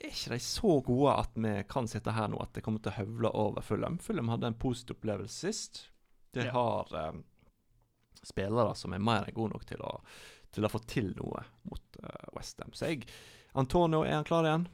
er 0.00 0.08
ikke 0.08 0.32
de 0.32 0.40
så 0.40 0.78
gode 0.86 1.12
at 1.12 1.36
vi 1.36 1.52
kan 1.68 1.92
sitte 1.92 2.16
her 2.16 2.32
nå 2.32 2.40
at 2.40 2.56
det 2.56 2.64
kommer 2.64 2.80
til 2.80 2.94
å 2.94 3.00
høvle 3.02 3.34
over 3.36 3.68
Fulham. 3.68 4.00
Fulham 4.00 4.32
hadde 4.32 4.48
en 4.48 4.58
positiv 4.64 4.96
opplevelse 4.96 5.52
sist. 5.52 5.84
De 6.36 6.44
Ja. 6.46 6.52
har 6.52 6.92
eh, 7.00 7.12
spillere 8.26 8.74
som 8.76 8.92
er 8.96 9.02
mer 9.02 9.24
enn 9.28 9.34
gode 9.36 9.54
nok 9.56 9.64
til 9.68 9.80
å, 9.86 9.92
til 10.52 10.64
å 10.66 10.70
få 10.72 10.80
til 10.88 11.12
noe 11.18 11.44
mot 11.68 11.98
uh, 12.02 12.28
Westham. 12.36 12.72
Så 12.76 12.88
jeg 12.90 13.06
Antonio, 13.56 14.02
er 14.04 14.18
han 14.18 14.24
klar 14.28 14.44
igjen? 14.44 14.66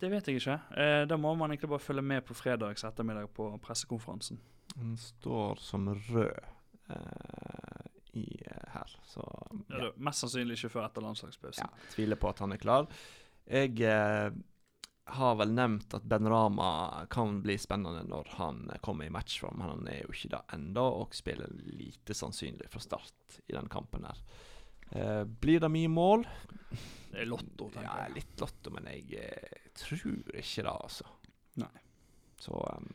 Det 0.00 0.10
vet 0.12 0.26
jeg 0.28 0.40
ikke. 0.40 0.56
Eh, 0.76 1.04
da 1.08 1.16
må 1.16 1.30
man 1.38 1.52
egentlig 1.54 1.70
bare 1.70 1.80
følge 1.84 2.02
med 2.04 2.24
på 2.26 2.34
fredags 2.36 2.84
ettermiddag 2.84 3.30
på 3.36 3.46
pressekonferansen. 3.64 4.40
Han 4.76 4.96
står 5.00 5.60
som 5.62 5.86
rød 5.88 6.34
eh, 6.90 7.86
i, 8.18 8.26
eh, 8.44 8.66
her, 8.74 8.96
så 9.08 9.24
Ja. 9.70 9.78
da, 9.86 9.92
Mest 9.96 10.20
sannsynlig 10.24 10.58
ikke 10.58 10.72
før 10.74 10.84
etter 10.88 11.04
landslagspausen. 11.06 11.64
Ja, 11.64 11.88
tviler 11.94 12.16
på 12.20 12.28
at 12.28 12.38
han 12.44 12.52
er 12.52 12.60
klar. 12.60 12.86
Jeg 13.46 13.80
eh, 13.80 14.30
har 15.06 15.36
vel 15.38 15.52
nevnt 15.54 15.94
at 15.94 16.04
Ben 16.08 16.26
Rama 16.28 17.06
kan 17.10 17.38
bli 17.42 17.54
spennende 17.58 18.02
når 18.08 18.32
han 18.40 18.64
kommer 18.82 19.06
i 19.06 19.12
matchform, 19.14 19.62
han 19.62 19.86
er 19.90 20.02
jo 20.02 20.14
ikke 20.14 20.32
det 20.34 20.42
ennå, 20.56 20.84
og 21.02 21.14
spiller 21.14 21.52
lite 21.70 22.14
sannsynlig 22.16 22.66
fra 22.72 22.82
start 22.82 23.38
i 23.46 23.54
den 23.54 23.70
kampen 23.70 24.06
her. 24.08 24.22
Eh, 24.90 25.22
blir 25.24 25.62
det 25.62 25.70
mye 25.70 25.90
mål? 25.90 26.26
Det 27.10 27.22
er 27.22 27.30
lotto, 27.30 27.70
tenker 27.70 27.86
jeg. 27.86 28.10
Ja, 28.10 28.14
litt 28.16 28.42
lotto, 28.42 28.72
men 28.74 28.90
jeg 28.90 29.22
eh, 29.22 29.68
tror 29.78 30.02
ikke 30.34 30.66
det, 30.66 30.74
altså. 30.74 31.08
Nei. 31.62 31.72
Så 32.42 32.58
um, 32.60 32.90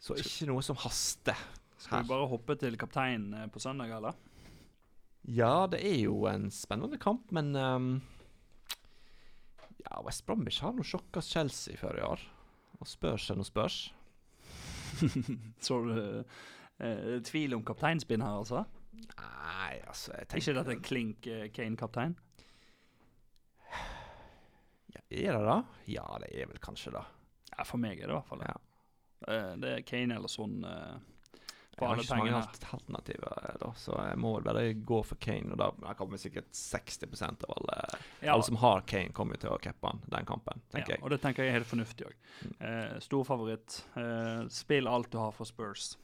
Så 0.00 0.16
ikke 0.18 0.48
noe 0.48 0.62
som 0.64 0.78
haster. 0.80 1.36
Skal 1.78 2.02
vi 2.02 2.10
bare 2.10 2.30
hoppe 2.30 2.56
til 2.58 2.78
kapteinen 2.78 3.34
eh, 3.34 3.50
på 3.50 3.62
søndag, 3.62 3.92
eller? 3.98 4.14
Ja, 5.28 5.66
det 5.70 5.82
er 5.84 5.98
jo 6.00 6.22
en 6.30 6.48
spennende 6.54 6.96
kamp, 7.02 7.28
men 7.34 7.52
ehm, 7.58 7.90
Ja, 9.84 10.00
West 10.06 10.24
Bromwich 10.26 10.60
har 10.64 10.74
nå 10.74 10.84
sjokka 10.86 11.22
Chelsea 11.22 11.78
før 11.78 11.98
i 12.00 12.04
år. 12.06 12.22
Og 12.82 12.88
spørs 12.90 13.28
er 13.30 13.38
nå 13.38 13.46
spørs. 13.46 13.76
Så 15.66 15.78
du 15.86 15.92
eh, 15.98 17.18
tvil 17.26 17.54
om 17.54 17.64
kapteinspinn 17.66 18.22
her, 18.24 18.40
altså? 18.40 18.64
Nei, 18.98 19.78
altså 19.86 20.14
jeg 20.14 20.26
Ikke 20.26 20.32
tenker 20.34 20.56
dette 20.58 20.78
klink 20.82 21.28
eh, 21.30 21.46
Kane-kaptein? 21.54 22.16
ja, 24.94 25.02
Er 25.10 25.38
det 25.38 25.44
det? 25.46 25.58
Ja, 25.94 26.06
det 26.22 26.32
er 26.34 26.50
vel 26.50 26.58
kanskje 26.62 26.94
det. 26.96 27.04
Ja, 27.52 27.64
for 27.66 27.80
meg 27.82 27.98
er 28.00 28.08
det 28.08 28.14
i 28.14 28.18
hvert 28.18 28.28
fall 28.30 28.42
det. 28.42 28.50
Ja. 28.50 28.58
Eh, 29.28 29.52
det 29.62 29.72
er 29.76 29.86
Kane 29.86 30.18
eller 30.18 30.32
sånn 30.32 30.58
eh, 30.66 30.98
Jeg 31.78 31.86
har 31.88 31.94
alle 31.94 32.02
ikke 32.02 32.08
så 32.08 32.16
mange 32.18 32.32
pengene. 32.32 32.48
alternativer, 32.48 33.38
eh, 33.48 33.56
da, 33.62 33.68
så 33.78 33.98
jeg 34.08 34.18
må 34.18 34.32
vel 34.34 34.46
bare 34.48 34.64
gå 34.74 34.98
for 35.06 35.16
Kane. 35.22 35.52
Og 35.52 35.58
da 35.58 35.70
da 35.86 35.94
kommer 35.94 36.18
sikkert 36.18 36.50
60% 36.52 37.44
av 37.48 37.54
alle, 37.56 37.76
Ja, 38.22 38.32
alle 38.34 38.42
som 38.42 38.56
har 38.56 38.80
Kane, 38.82 39.12
kommer 39.12 39.34
jo 39.38 39.40
til 39.46 39.50
å 39.50 39.60
cappe 39.62 39.86
han 39.92 40.00
den 40.08 40.24
kampen, 40.26 40.60
tenker 40.72 40.90
ja, 40.90 40.96
jeg. 40.96 41.02
og 41.04 41.10
det 41.10 41.20
tenker 41.22 41.44
jeg 41.44 41.54
er 41.54 41.58
helt 41.60 41.70
fornuftig 41.70 42.06
òg. 42.08 42.14
Eh, 42.60 42.98
stor 43.00 43.24
favoritt. 43.24 43.84
Eh, 43.96 44.48
spill 44.48 44.88
alt 44.88 45.10
du 45.10 45.18
har 45.18 45.30
for 45.32 45.44
Spurs. 45.46 45.96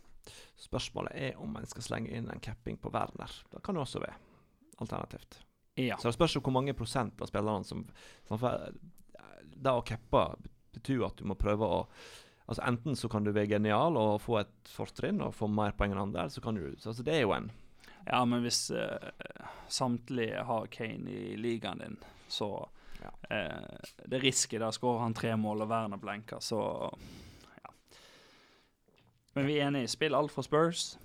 Spørsmålet 0.56 1.12
er 1.14 1.36
om 1.42 1.56
en 1.56 1.66
skal 1.66 1.82
slenge 1.82 2.10
inn 2.14 2.30
en 2.30 2.40
capping 2.40 2.76
på 2.80 2.90
Werner. 2.94 3.30
Det 3.50 3.62
kan 3.62 3.74
jo 3.74 3.82
også 3.82 4.00
være 4.00 4.14
alternativt. 4.80 5.40
Ja. 5.76 5.96
Så 5.98 6.08
det 6.08 6.14
spørs 6.14 6.34
jo 6.36 6.40
hvor 6.40 6.52
mange 6.54 6.72
prosent 6.72 7.20
av 7.20 7.26
spillerne 7.28 7.64
som, 7.66 7.84
som 8.28 8.38
får- 8.38 8.72
Det 9.56 9.70
å 9.72 9.84
cappe 9.84 10.36
betyr 10.74 10.96
jo 10.98 11.06
at 11.06 11.16
du 11.16 11.24
må 11.24 11.34
prøve 11.38 11.60
å 11.66 11.86
Altså 12.48 12.62
Enten 12.68 12.96
så 12.96 13.08
kan 13.08 13.24
du 13.24 13.30
være 13.32 13.48
genial 13.54 13.96
og 13.96 14.20
få 14.20 14.38
et 14.42 14.68
fortrinn 14.68 15.22
og 15.24 15.32
få 15.34 15.46
mer 15.48 15.72
poeng 15.72 15.92
enn 15.94 16.02
andre, 16.02 16.20
eller 16.26 16.34
så 16.34 16.42
kan 16.44 16.54
du 16.58 16.74
så, 16.78 16.90
altså 16.92 17.02
Det 17.06 17.14
er 17.14 17.22
jo 17.24 17.32
en 17.32 17.50
ja, 18.06 18.18
men 18.28 18.42
hvis 18.44 18.66
uh, 18.70 19.30
samtlige 19.72 20.42
har 20.44 20.66
Kane 20.68 21.08
i 21.08 21.36
ligaen 21.40 21.78
din, 21.80 21.94
så 22.28 22.68
Ja. 23.00 23.08
uh, 23.32 23.78
Det 24.04 24.18
er 24.18 24.22
risky. 24.22 24.58
Da 24.60 24.68
skårer 24.70 25.00
han 25.06 25.14
tre 25.14 25.30
mål 25.36 25.62
og 25.64 25.68
Werner 25.70 25.96
blenker, 25.96 26.36
så 26.44 26.90
ja. 27.64 27.72
Men 29.34 29.46
vi 29.46 29.56
er 29.58 29.66
enige. 29.70 29.88
Spill 29.88 30.14
alt 30.14 30.30
for 30.34 30.42
Spurs. 30.46 30.98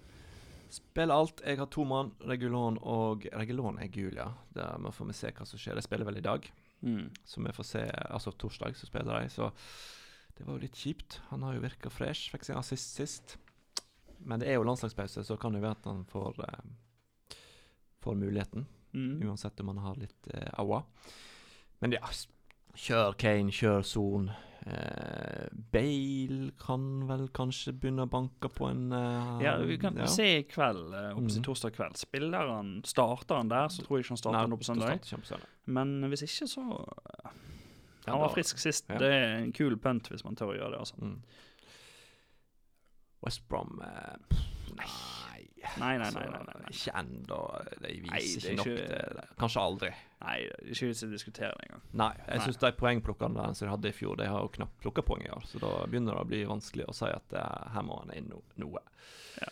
Spill 0.70 1.12
alt. 1.12 1.42
Jeg 1.46 1.58
har 1.58 1.66
to 1.72 1.84
mann, 1.88 2.12
Regulon 2.28 2.78
og 2.82 3.26
Regulon 3.34 3.80
er 3.80 3.88
gul, 3.88 4.14
ja. 4.20 4.28
Der 4.54 4.78
må 4.78 4.92
får 4.92 5.06
vi 5.10 5.14
se 5.18 5.32
hva 5.32 5.48
som 5.48 5.60
skjer. 5.62 5.76
De 5.80 5.82
spiller 5.88 6.06
vel 6.06 6.18
i 6.18 6.26
dag, 6.26 6.52
Mm. 6.82 7.10
så 7.26 7.42
vi 7.44 7.52
får 7.52 7.66
se 7.66 7.80
Altså 8.10 8.32
torsdag 8.32 8.76
så 8.76 8.86
spiller 8.88 9.20
de, 9.22 9.30
så 9.30 9.50
det 10.40 10.48
var 10.48 10.56
jo 10.58 10.64
litt 10.64 10.80
kjipt. 10.80 11.20
Han 11.30 11.44
har 11.44 11.54
jo 11.58 11.62
virka 11.68 11.92
fresh, 11.92 12.32
fikk 12.34 12.46
sin 12.48 12.58
assist 12.60 12.96
sist. 12.98 13.38
Men 14.20 14.40
det 14.42 14.50
er 14.50 14.58
jo 14.58 14.64
landslagspause, 14.68 15.24
så 15.28 15.38
kan 15.40 15.54
det 15.56 15.62
være 15.64 15.78
at 15.78 15.86
han 15.92 16.06
får 16.10 16.40
eh, 16.48 16.60
Får 18.00 18.16
muligheten. 18.16 18.66
Mm. 18.96 19.20
Uansett 19.28 19.60
om 19.60 19.68
han 19.74 19.78
har 19.84 19.96
litt 20.00 20.28
eh, 20.34 20.48
aua. 20.62 20.82
Men 21.84 21.92
ja, 21.98 22.08
kjør 22.80 23.18
Kane, 23.20 23.52
kjør 23.52 23.84
Son. 23.84 24.30
Eh, 24.64 25.50
Bale 25.72 26.52
kan 26.60 26.86
vel 27.10 27.26
kanskje 27.36 27.74
begynne 27.76 28.06
å 28.08 28.12
banke 28.12 28.48
på 28.56 28.70
en 28.72 28.86
eh, 28.96 29.44
Ja, 29.44 29.58
vi 29.68 29.76
kan 29.82 30.00
ja. 30.00 30.08
se 30.12 30.30
i 30.40 30.44
kveld, 30.48 30.94
eh, 30.96 31.12
opp 31.12 31.28
til 31.28 31.42
Mhm. 31.42 31.46
torsdag 31.50 31.76
kveld. 31.76 32.00
Spiller 32.00 32.48
han, 32.56 32.72
Starter 32.88 33.36
han 33.44 33.52
der, 33.52 33.68
så 33.68 33.84
tror 33.84 33.98
jeg 34.00 34.06
ikke 34.08 34.16
han 34.16 34.24
starter 34.24 34.40
Nei, 34.40 34.48
nå 34.48 34.60
på 34.60 34.68
da 34.68 34.74
søndag. 35.28 35.46
Men 35.68 35.96
hvis 36.12 36.24
ikke, 36.24 36.48
så 36.48 36.66
Ja, 37.26 37.32
Han 38.08 38.20
var 38.24 38.30
frisk 38.34 38.58
sist. 38.62 38.86
ja. 38.90 38.98
Det 38.98 39.10
er 39.14 39.36
en 39.44 39.52
kul 39.54 39.76
punt 39.78 40.08
hvis 40.10 40.24
man 40.26 40.36
tør 40.40 40.54
å 40.54 40.58
gjøre 40.58 40.72
det. 40.72 40.80
altså. 40.80 40.96
Mm. 41.02 41.20
West 43.26 43.48
Brom 43.50 43.82
eh, 43.84 44.38
Nei. 44.80 45.46
Nei, 45.78 45.98
nei, 45.98 46.06
altså, 46.06 46.20
nei. 46.20 46.30
nei, 46.32 46.44
nei, 46.48 46.60
nei. 46.64 46.70
Ikke 46.72 46.94
ennå. 46.96 47.38
De 47.84 47.90
viser 48.00 48.14
Nei, 48.14 48.22
ikke 48.24 48.54
nok 48.56 48.68
ikke- 48.72 48.86
til 48.88 49.18
det. 49.18 49.26
Kanskje 49.42 49.62
aldri. 49.62 49.90
Nei, 50.24 50.36
det 50.40 50.54
er 50.64 50.72
ikke 50.72 50.88
vits 50.88 51.04
i 51.04 51.08
å 51.08 51.12
diskutere 51.12 51.50
det 51.58 51.66
engang. 51.68 51.82
Nei, 52.00 52.12
jeg 52.30 52.42
syns 52.46 52.60
de 52.64 52.72
poengplukkerne 52.80 53.48
som 53.56 53.66
de 53.68 53.72
hadde 53.74 53.90
i 53.92 53.96
fjor, 53.98 54.16
de 54.18 54.28
har 54.32 54.40
jo 54.46 54.52
knapt 54.56 54.80
plukka 54.80 55.04
poeng 55.06 55.26
i 55.28 55.30
år. 55.36 55.44
Så 55.46 55.60
da 55.60 55.74
begynner 55.86 56.16
det 56.16 56.24
å 56.24 56.30
bli 56.32 56.40
vanskelig 56.48 56.88
å 56.90 56.96
si 56.96 57.12
at 57.12 57.34
eh, 57.36 57.70
her 57.76 57.86
må 57.86 58.00
han 58.00 58.16
inn 58.16 58.30
no 58.32 58.40
noe. 58.64 58.82
Ja. 59.42 59.52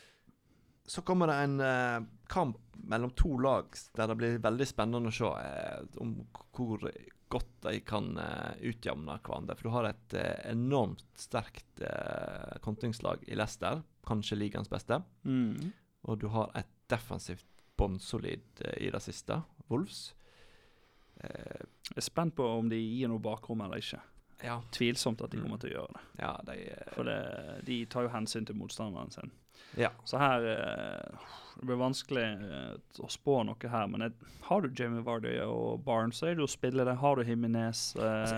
Så 0.87 1.03
kommer 1.03 1.27
det 1.27 1.35
en 1.43 1.59
eh, 1.59 1.99
kamp 2.31 2.57
mellom 2.87 3.11
to 3.19 3.35
lag 3.43 3.67
der 3.99 4.07
det 4.07 4.17
blir 4.17 4.39
veldig 4.47 4.67
spennende 4.71 5.11
å 5.11 5.17
se 5.19 5.27
eh, 5.43 5.83
om 5.99 6.15
hvor 6.55 6.87
godt 7.29 7.49
de 7.65 7.79
kan 7.85 8.13
eh, 8.21 8.69
utjevne 8.69 9.17
hverandre. 9.23 9.55
For 9.57 9.67
du 9.67 9.73
har 9.75 9.89
et 9.89 10.15
eh, 10.17 10.51
enormt 10.51 11.05
sterkt 11.19 11.81
eh, 11.83 12.57
kontringslag 12.63 13.23
i 13.27 13.37
Leicester, 13.37 13.83
kanskje 14.07 14.39
ligaens 14.39 14.71
beste. 14.71 15.01
Mm. 15.27 15.73
Og 16.07 16.19
du 16.21 16.29
har 16.33 16.53
et 16.57 16.69
defensivt 16.91 17.47
bunnsolid 17.77 18.63
i 18.79 18.89
det 18.89 19.01
siste, 19.03 19.41
Wolves. 19.69 20.13
Jeg 21.17 21.97
er 21.97 22.05
spent 22.05 22.33
på 22.37 22.45
om 22.57 22.69
de 22.71 22.77
gir 22.79 23.09
noe 23.11 23.21
bakrom 23.21 23.61
eller 23.65 23.81
ikke. 23.81 23.99
Ja, 24.43 24.59
tvilsomt 24.71 25.21
at 25.25 25.31
de 25.31 25.37
Mm. 25.37 25.43
kommer 25.47 25.57
til 25.63 25.71
å 25.71 25.73
gjøre 25.79 25.93
det. 25.93 26.01
ja 26.19 26.33
de 26.45 26.55
eh, 26.69 26.93
For 26.93 27.03
det, 27.03 27.65
de 27.65 27.85
tar 27.85 28.03
jo 28.05 28.09
hensyn 28.13 28.45
til 28.45 28.55
motstanderen 28.55 29.09
sin. 29.11 29.31
Ja. 29.77 29.89
Så 30.05 30.17
her 30.21 30.45
eh, 30.45 31.17
Det 31.57 31.65
blir 31.65 31.79
vanskelig 31.81 32.23
eh, 32.45 32.75
å 33.01 33.07
spå 33.09 33.39
noe 33.47 33.69
her, 33.73 33.87
men 33.89 34.01
jeg, 34.05 34.13
har 34.45 34.61
du 34.61 34.69
Jamie 34.77 35.01
Vardy 35.01 35.39
og 35.41 35.81
Barnes, 35.83 36.19
så 36.21 36.27
er 36.29 36.35
det 36.37 36.43
å 36.45 36.47
spille 36.47 36.85
det. 36.85 36.93
Har 37.01 37.15
du 37.17 37.23
Himinez 37.25 37.95
eh, 37.97 38.03
Altså, 38.03 38.35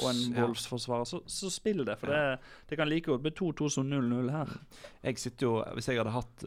og 0.00 0.08
en. 0.08 0.22
Wolves-forsvarer, 0.40 1.04
så, 1.04 1.20
så 1.26 1.50
spill 1.52 1.84
det. 1.84 1.98
For 2.00 2.08
det, 2.08 2.38
det 2.70 2.78
kan 2.80 2.88
like 2.88 3.10
godt 3.12 3.22
bli 3.26 3.30
2-2 3.36 3.68
som 3.76 3.92
0-0 3.92 4.30
her. 4.32 4.48
Jeg 5.04 5.18
sitter 5.20 5.46
jo 5.46 5.52
Hvis 5.76 5.88
jeg 5.92 6.00
hadde 6.00 6.16
hatt 6.16 6.44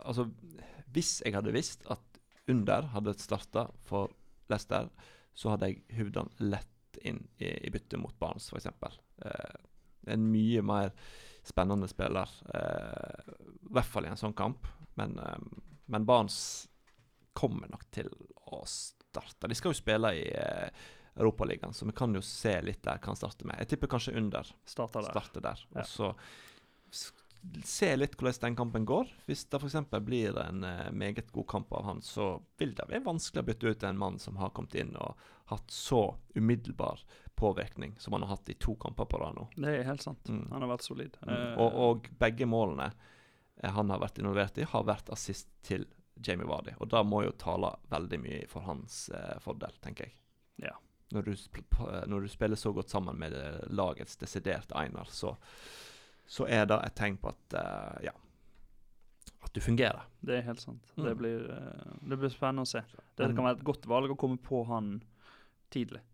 Altså, 0.00 0.24
hvis 0.96 1.18
jeg 1.26 1.34
hadde 1.36 1.52
visst 1.52 1.84
at 1.92 2.00
under 2.48 2.88
hadde 2.94 3.12
starta 3.20 3.66
for 3.84 4.08
Leicester, 4.48 4.88
så 5.36 5.50
hadde 5.52 5.68
jeg 5.68 5.82
hivd 5.98 6.16
han 6.16 6.30
lett 6.40 6.72
inn 7.06 7.22
i, 7.38 7.50
i 7.66 7.70
bytte 7.70 8.00
mot 8.00 8.18
Barnes, 8.18 8.50
f.eks. 8.52 8.66
Eh, 9.24 9.56
en 10.12 10.26
mye 10.32 10.62
mer 10.62 10.92
spennende 11.46 11.88
spiller, 11.88 12.28
eh, 12.54 13.32
i 13.68 13.72
hvert 13.72 13.88
fall 13.88 14.08
i 14.08 14.12
en 14.12 14.20
sånn 14.20 14.36
kamp. 14.36 14.66
Men, 14.98 15.18
eh, 15.18 15.38
men 15.86 16.06
Barnes 16.08 16.68
kommer 17.32 17.70
nok 17.70 17.86
til 17.94 18.10
å 18.50 18.64
starte. 18.66 19.48
De 19.48 19.56
skal 19.56 19.72
jo 19.72 19.78
spille 19.80 20.12
i 20.18 20.26
eh, 20.32 20.84
Europaligaen, 21.18 21.74
så 21.74 21.86
vi 21.86 21.94
kan 21.98 22.14
jo 22.14 22.22
se 22.22 22.56
litt 22.62 22.82
der 22.84 23.00
hva 23.00 23.12
han 23.12 23.18
starter 23.18 23.48
med. 23.48 23.58
Jeg 23.62 23.72
tipper 23.74 23.90
kanskje 23.94 24.16
under 24.18 24.46
Starter 24.66 25.02
der. 25.02 25.14
starte 25.14 25.42
der. 25.42 25.64
Ja. 25.74 25.82
Og 25.82 25.90
så 25.90 26.12
se 27.64 27.88
litt 27.96 28.16
hvordan 28.18 28.40
den 28.42 28.56
kampen 28.58 28.86
går. 28.86 29.10
Hvis 29.26 29.44
det 29.50 29.60
f.eks. 29.62 29.90
blir 30.04 30.38
en 30.42 30.64
eh, 30.66 30.90
meget 30.90 31.32
god 31.32 31.48
kamp 31.50 31.72
av 31.72 31.84
han, 31.84 32.02
så 32.02 32.36
vil 32.58 32.74
det 32.74 32.88
være 32.90 33.06
vanskelig 33.06 33.42
å 33.42 33.48
bytte 33.48 33.72
ut 33.72 33.86
en 33.86 33.98
mann 33.98 34.18
som 34.22 34.38
har 34.42 34.54
kommet 34.54 34.74
inn 34.78 34.94
og 34.98 35.28
hatt 35.50 35.70
så 35.72 36.02
umiddelbar 36.34 37.02
påvirkning 37.38 37.94
som 38.02 38.12
han 38.16 38.24
har 38.26 38.34
hatt 38.36 38.50
i 38.50 38.56
to 38.58 38.74
kamper 38.80 39.06
på 39.08 39.20
rad 39.22 39.36
nå. 39.36 39.44
Det 39.56 39.76
er 39.78 39.86
helt 39.86 40.02
sant. 40.02 40.28
Mm. 40.28 40.48
Han 40.50 40.64
har 40.64 40.72
vært 40.72 40.86
solid. 40.88 41.18
Mm. 41.22 41.34
Eh, 41.34 41.54
Og, 41.62 41.78
og 41.84 42.08
begge 42.18 42.48
målene 42.50 42.90
eh, 42.90 43.70
han 43.72 43.90
har 43.94 44.02
vært 44.02 44.18
involvert 44.18 44.58
i, 44.58 44.66
har 44.66 44.86
vært 44.88 45.12
assist 45.14 45.50
til 45.62 45.86
Jamie 46.18 46.48
Vardy. 46.50 46.74
Og 46.82 46.90
det 46.90 47.04
må 47.06 47.22
jo 47.24 47.34
tale 47.38 47.70
veldig 47.92 48.18
mye 48.24 48.44
for 48.50 48.66
hans 48.66 49.04
eh, 49.14 49.36
fordel, 49.44 49.76
tenker 49.84 50.08
jeg. 50.08 50.16
Ja. 50.66 50.74
Når 51.14 51.28
du, 51.30 51.34
når 52.10 52.26
du 52.26 52.28
spiller 52.28 52.58
så 52.58 52.72
godt 52.76 52.90
sammen 52.90 53.16
med 53.20 53.36
eh, 53.38 53.60
lagets 53.70 54.18
desidert 54.20 54.74
einer, 54.76 55.06
så, 55.08 55.36
så 56.26 56.48
er 56.50 56.66
det 56.68 56.80
et 56.84 56.96
tegn 56.98 57.20
på 57.22 57.30
at 57.30 57.54
eh, 57.62 58.08
ja, 58.10 58.16
at 59.46 59.54
du 59.54 59.60
fungerer. 59.62 60.02
Det 60.20 60.40
er 60.40 60.42
helt 60.48 60.60
sant. 60.60 60.90
Mm. 60.96 61.04
Det, 61.06 61.14
blir, 61.22 61.46
eh, 61.54 61.94
det 62.10 62.18
blir 62.18 62.34
spennende 62.34 62.66
å 62.66 62.68
se. 62.68 62.82
Det 63.14 63.30
kan 63.30 63.46
være 63.46 63.60
et 63.60 63.68
godt 63.70 63.86
valg 63.88 64.10
å 64.12 64.18
komme 64.18 64.42
på 64.42 64.64
han 64.68 64.98
tidlig. 65.72 66.04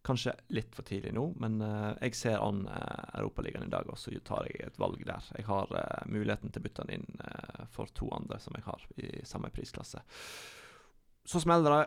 Kanskje 0.00 0.32
litt 0.56 0.72
for 0.72 0.86
tidlig 0.88 1.10
nå, 1.12 1.26
men 1.42 1.58
uh, 1.60 1.92
jeg 2.00 2.16
ser 2.16 2.38
an 2.40 2.62
uh, 2.64 3.18
Europaligaen 3.20 3.66
i 3.66 3.72
dag, 3.72 3.84
og 3.92 3.98
så 4.00 4.14
tar 4.24 4.46
jeg 4.48 4.62
et 4.64 4.78
valg 4.80 5.02
der. 5.04 5.26
Jeg 5.36 5.44
har 5.44 5.68
uh, 5.76 6.06
muligheten 6.08 6.48
til 6.48 6.62
å 6.62 6.64
bytte 6.64 6.86
den 6.88 7.02
inn 7.02 7.20
uh, 7.20 7.66
for 7.74 7.92
to 7.92 8.08
andre 8.16 8.38
som 8.40 8.56
jeg 8.56 8.64
har 8.64 8.86
i 8.96 9.10
samme 9.28 9.52
prisklasse. 9.52 10.00
Så 11.28 11.42
smeller 11.44 11.76
det. 11.76 11.82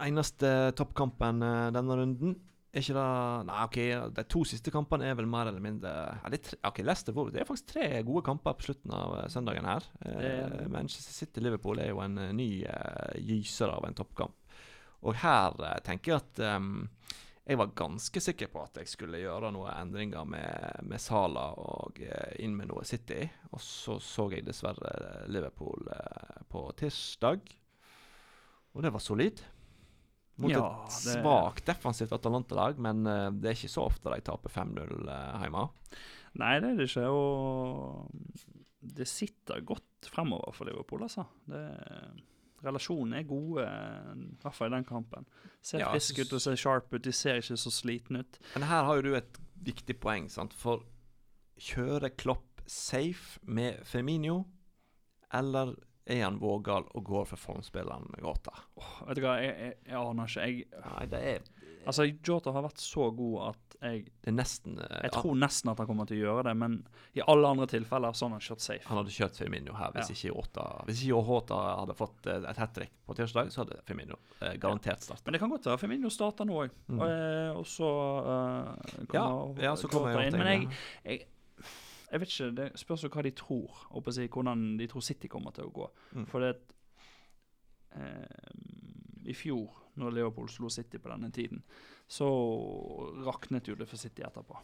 Eneste 0.00 0.48
toppkampen 0.80 1.44
denne 1.76 1.98
runden. 2.00 2.38
Er 2.72 2.82
ikke 2.82 2.96
det 2.96 3.04
Nei, 3.48 3.58
OK, 3.64 3.76
de 4.16 4.24
to 4.28 4.42
siste 4.48 4.72
kampene 4.72 5.06
er 5.08 5.14
vel 5.16 5.28
mer 5.30 5.48
eller 5.48 5.62
mindre 5.62 5.92
ja, 5.92 6.32
det, 6.32 6.40
er 6.40 6.44
tre, 6.48 6.58
ok, 6.68 6.80
Leicester 6.84 7.16
det 7.32 7.40
er 7.40 7.48
faktisk 7.48 7.70
tre 7.70 7.86
gode 8.04 8.24
kamper 8.26 8.56
på 8.58 8.66
slutten 8.66 8.92
av 8.96 9.14
søndagen 9.32 9.68
her. 9.68 9.86
Eh, 10.04 10.18
er- 10.32 10.68
Manchester 10.72 11.14
City-Liverpool 11.16 11.80
er 11.80 11.92
jo 11.92 12.02
en 12.04 12.18
ny 12.36 12.48
eh, 12.68 13.14
gyser 13.24 13.72
av 13.72 13.86
en 13.88 13.96
toppkamp. 13.96 14.36
Og 15.06 15.14
her 15.22 15.54
eh, 15.62 15.78
tenker 15.86 16.14
jeg 16.16 16.22
at 16.24 16.40
um, 16.58 16.88
jeg 17.48 17.56
var 17.56 17.70
ganske 17.78 18.20
sikker 18.20 18.50
på 18.52 18.60
at 18.66 18.76
jeg 18.82 18.90
skulle 18.90 19.20
gjøre 19.22 19.48
noen 19.54 19.70
endringer 19.72 20.26
med, 20.28 20.82
med 20.84 21.00
Sala 21.00 21.46
og 21.56 22.00
eh, 22.04 22.34
inn 22.44 22.56
med 22.58 22.68
noe 22.72 22.82
City. 22.84 23.22
Og 23.52 23.62
så 23.64 23.96
så 24.04 24.26
jeg 24.34 24.44
dessverre 24.48 24.90
eh, 24.96 25.22
Liverpool 25.32 25.88
på 26.52 26.66
tirsdag, 26.80 27.40
og 28.76 28.84
det 28.84 28.92
var 28.94 29.02
solid. 29.02 29.40
Mot 30.38 30.52
Ja, 30.52 30.60
et 30.84 30.92
det- 30.92 31.16
svakt 31.18 31.64
defensivt 31.66 32.12
Atalanta-lag, 32.14 32.76
men 32.78 33.00
det 33.02 33.48
er 33.50 33.56
ikke 33.56 33.72
så 33.72 33.88
ofte 33.88 34.12
de 34.12 34.20
taper 34.22 34.52
5-0 34.54 35.08
eh, 35.10 35.40
hjemme. 35.42 35.64
Nei, 36.38 36.52
det 36.62 36.68
er 36.74 36.76
det 36.78 36.86
ikke. 36.90 37.06
Og 37.10 38.44
det 38.98 39.08
sitter 39.10 39.64
godt 39.66 40.06
fremover 40.12 40.54
for 40.54 40.68
Liverpool, 40.68 41.02
altså. 41.08 41.24
Det, 41.48 41.64
relasjonene 42.64 43.20
er 43.20 43.26
gode, 43.28 43.64
i 43.64 44.42
hvert 44.42 44.54
fall 44.56 44.72
i 44.72 44.76
den 44.76 44.86
kampen. 44.88 45.26
Ser 45.62 45.82
Ja, 45.84 45.90
friske 45.92 46.24
ut 46.24 46.32
og 46.32 46.42
ser 46.42 46.56
sharp 46.58 46.92
ut. 46.94 47.04
De 47.04 47.12
ser 47.12 47.40
ikke 47.42 47.56
så 47.56 47.70
slitne 47.70 48.24
ut. 48.24 48.38
Men 48.54 48.66
her 48.68 48.84
har 48.88 48.98
jo 48.98 49.02
du 49.08 49.14
et 49.18 49.38
viktig 49.62 49.98
poeng, 50.00 50.28
sant? 50.30 50.54
For 50.54 50.84
kjører 51.58 52.14
Klopp 52.16 52.62
safe 52.68 53.40
med 53.42 53.80
Firmino, 53.88 54.44
eller 55.34 55.74
er 56.08 56.24
han 56.24 56.38
vågal 56.40 56.86
og 56.96 57.04
går 57.04 57.28
for 57.34 57.36
formspilleren 57.40 58.08
Gota? 58.24 58.54
Oh, 58.80 58.98
vet 59.08 59.20
du 59.20 59.24
hva, 59.26 59.36
jeg, 59.42 59.54
jeg, 59.60 59.78
jeg 59.92 60.00
aner 60.00 60.28
ikke. 60.34 60.48
Jeg, 60.48 60.68
Nei, 60.88 61.06
det 61.12 61.22
er 61.34 61.48
altså, 61.88 62.04
Jota 62.26 62.52
har 62.52 62.64
vært 62.66 62.80
så 62.82 63.10
god 63.16 63.36
at 63.50 63.64
jeg, 63.78 64.00
Det 64.24 64.32
er 64.32 64.34
nesten 64.34 64.80
eh, 64.82 64.96
jeg 65.04 65.12
tror 65.14 65.36
nesten 65.38 65.70
at 65.70 65.78
han 65.78 65.86
kommer 65.86 66.08
til 66.10 66.18
å 66.18 66.22
gjøre 66.24 66.42
det, 66.48 66.54
men 66.58 66.72
i 67.14 67.22
alle 67.30 67.46
andre 67.54 67.68
tilfeller 67.70 68.16
så 68.18 68.26
har 68.26 68.32
han 68.34 68.42
kjørt 68.42 68.64
safe. 68.64 68.82
Han 68.90 68.98
hadde 68.98 69.12
kjørt 69.14 69.38
Firmino 69.38 69.76
her 69.78 69.92
hvis 69.94 70.10
Ja. 70.10 70.16
ikke 70.16 70.32
Jota 70.32 70.64
Hvis 70.88 71.04
ikke 71.04 71.12
Jota 71.14 71.60
hadde 71.78 71.94
fått 72.00 72.26
eh, 72.26 72.42
et 72.50 72.58
hat 72.64 72.74
trick 72.74 72.92
på 73.06 73.14
tirsdag, 73.20 73.52
så 73.54 73.62
hadde 73.62 73.78
Firmino 73.86 74.18
eh, 74.42 74.56
garantert 74.60 75.06
starta. 75.06 75.22
Men 75.28 75.36
det 75.38 75.40
kan 75.44 75.54
godt 75.54 75.70
være 75.70 75.78
Firmino 75.84 76.10
starter 76.10 76.48
nå 76.50 76.58
òg, 76.64 76.74
Mm. 76.88 76.98
og, 77.04 77.60
og 77.62 77.66
så 77.68 77.88
uh, 78.26 79.04
Ja, 79.14 79.26
ja, 79.68 79.76
så 79.78 79.88
kommer 79.92 80.12
Jota 80.16 80.26
inn. 80.26 80.38
Men 80.42 80.48
jeg, 80.48 80.68
jeg 81.04 81.26
vet 82.16 82.32
ikke, 82.32 82.50
det 82.56 82.68
spørs 82.80 83.04
jo 83.04 83.10
hva 83.12 83.24
de 83.26 83.34
tror, 83.36 83.84
og 83.92 84.04
på 84.04 84.12
å 84.12 84.16
si, 84.16 84.28
hvordan 84.32 84.64
de 84.80 84.88
tror 84.88 85.04
City 85.04 85.28
kommer 85.28 85.52
til 85.56 85.68
å 85.68 85.74
gå. 85.74 85.88
Mm. 86.16 86.24
For 86.30 86.44
det 86.44 86.54
eh, 88.00 89.28
I 89.28 89.36
fjor, 89.36 89.68
når 90.00 90.16
Liverpool 90.16 90.48
slo 90.52 90.70
City 90.72 91.00
på 91.02 91.10
denne 91.12 91.30
tiden, 91.34 91.60
så 92.08 92.28
raknet 93.26 93.68
jo 93.68 93.76
det 93.76 93.88
for 93.90 94.00
City 94.00 94.24
etterpå. 94.24 94.56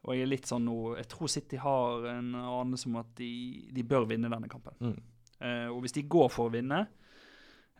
Og 0.00 0.16
jeg 0.16 0.24
er 0.24 0.30
litt 0.30 0.48
sånn 0.48 0.64
nå 0.64 0.94
Jeg 0.96 1.10
tror 1.12 1.28
City 1.28 1.58
har 1.60 2.06
en 2.14 2.32
anelse 2.38 2.88
om 2.88 2.96
at 3.02 3.10
de, 3.18 3.32
de 3.72 3.84
bør 3.84 4.06
vinne 4.08 4.30
denne 4.32 4.48
kampen. 4.52 4.76
Mm. 4.80 4.96
Eh, 5.40 5.68
og 5.72 5.82
hvis 5.84 5.96
de 5.96 6.08
går 6.08 6.28
for 6.32 6.48
å 6.48 6.52
vinne 6.52 6.82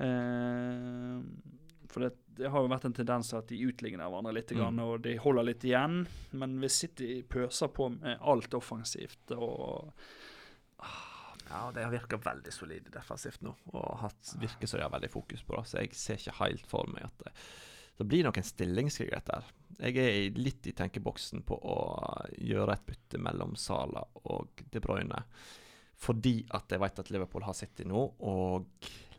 eh, 0.00 1.16
For 1.90 2.04
det, 2.04 2.12
det 2.38 2.50
har 2.54 2.62
jo 2.62 2.70
vært 2.70 2.84
en 2.86 2.94
tendens 2.94 3.28
til 3.32 3.40
at 3.40 3.48
de 3.50 3.58
utligner 3.66 4.06
hverandre 4.06 4.32
litt, 4.36 4.50
Mm. 4.54 4.58
grann, 4.60 4.78
og 4.84 5.02
de 5.02 5.16
holder 5.18 5.48
litt 5.48 5.64
igjen. 5.66 6.06
Men 6.32 6.58
hvis 6.62 6.76
City 6.84 7.22
pøser 7.26 7.68
på 7.74 7.88
med 7.96 8.18
alt 8.22 8.54
offensivt 8.54 9.34
og 9.36 9.92
Ja, 11.50 11.70
det 11.74 11.82
har 11.82 11.90
virka 11.90 12.16
veldig 12.22 12.52
solide 12.54 12.92
defensivt 12.94 13.42
nå, 13.42 13.50
og 13.74 13.96
hatt, 14.04 14.34
virker 14.38 14.68
som 14.70 14.78
de 14.78 14.84
har 14.86 14.92
veldig 14.94 15.10
fokus 15.10 15.42
på 15.42 15.56
det. 15.56 15.64
Så 15.66 15.80
jeg 15.80 15.96
ser 15.98 16.20
ikke 16.20 16.36
helt 16.44 16.66
for 16.70 16.86
meg 16.92 17.08
at 17.08 17.24
det, 17.24 17.32
det 17.98 18.06
blir 18.06 18.22
noen 18.28 18.46
stillingskrig 18.46 19.10
der. 19.26 19.48
Jeg 19.80 19.96
er 19.98 20.38
litt 20.38 20.68
i 20.70 20.74
tenkeboksen 20.78 21.42
på 21.48 21.58
å 21.58 21.76
gjøre 22.38 22.76
et 22.76 22.86
bytte 22.86 23.18
mellom 23.18 23.56
Sala 23.58 24.04
og 24.30 24.62
De 24.70 24.80
Bruyne. 24.84 25.24
Fordi 26.00 26.36
at 26.54 26.70
jeg 26.70 26.80
vet 26.80 27.02
at 27.02 27.10
Liverpool 27.10 27.42
har 27.44 27.58
City 27.58 27.84
nå, 27.84 28.04
og 28.22 28.70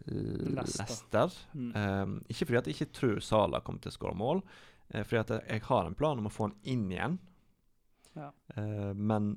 Leicester. 0.06 0.86
Leicester. 0.86 1.38
mm. 1.54 1.72
Um, 1.76 2.18
ikke 2.28 2.48
fordi 2.48 2.60
at 2.60 2.70
jeg 2.70 2.78
ikke 2.78 2.98
tror 2.98 3.20
Sala 3.26 3.62
kommer 3.66 3.84
til 3.84 3.94
å 3.94 3.98
skåre 3.98 4.18
mål, 4.18 4.44
uh, 4.94 5.04
fordi 5.04 5.22
at 5.22 5.34
jeg, 5.40 5.64
har 5.68 5.88
en 5.88 5.98
plan 5.98 6.20
om 6.20 6.30
å 6.30 6.34
få 6.34 6.50
han 6.50 6.58
inn 6.64 6.90
igjen. 6.92 7.20
Ja. 8.18 8.32
Uh, 8.58 8.92
men 8.98 9.34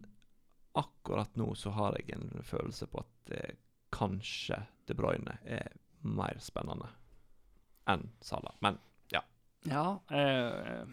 akkurat 0.75 1.37
nå 1.39 1.53
så 1.55 1.71
har 1.77 1.99
jeg 2.01 2.17
en 2.17 2.43
følelse 2.43 2.89
på 2.91 3.05
at 3.05 3.35
uh, 3.37 3.55
kanskje 3.95 4.65
De 4.89 4.97
Bruyne 4.99 5.39
er 5.47 5.77
mer 6.05 6.37
spennende 6.43 6.91
enn 7.89 8.09
Sala. 8.21 8.55
Men 8.61 8.79
Ja. 9.65 10.01
Eh, 10.11 10.87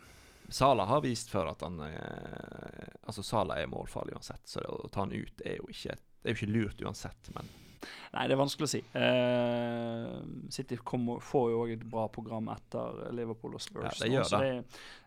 Sala 0.49 0.85
har 0.85 1.01
vist 1.01 1.29
før 1.29 1.51
at 1.51 1.61
han 1.61 1.79
eh, 1.79 2.87
Altså, 3.03 3.23
Sala 3.23 3.59
er 3.59 3.67
målfarlig 3.71 4.15
uansett, 4.15 4.47
så 4.47 4.63
å 4.63 4.87
ta 4.91 5.03
han 5.03 5.11
ut 5.11 5.43
er 5.43 5.57
jo 5.59 5.67
ikke, 5.71 5.97
det 6.21 6.29
er 6.29 6.35
jo 6.35 6.39
ikke 6.39 6.53
lurt 6.53 6.83
uansett, 6.85 7.31
men 7.35 7.49
nei, 8.13 8.25
det 8.27 8.35
er 8.35 8.39
vanskelig 8.41 8.67
å 8.67 8.71
si. 8.71 8.81
Uh, 8.93 10.21
City 10.53 10.77
kommer, 10.83 11.19
får 11.25 11.45
jo 11.51 11.61
òg 11.63 11.71
et 11.75 11.85
bra 11.89 12.07
program 12.13 12.49
etter 12.53 13.11
Liverpool 13.17 13.55
og 13.57 13.61
Spurs. 13.63 13.83
Ja, 13.87 14.05
det 14.05 14.11
gjør 14.13 14.27
så 14.29 14.39
det. 14.43 14.51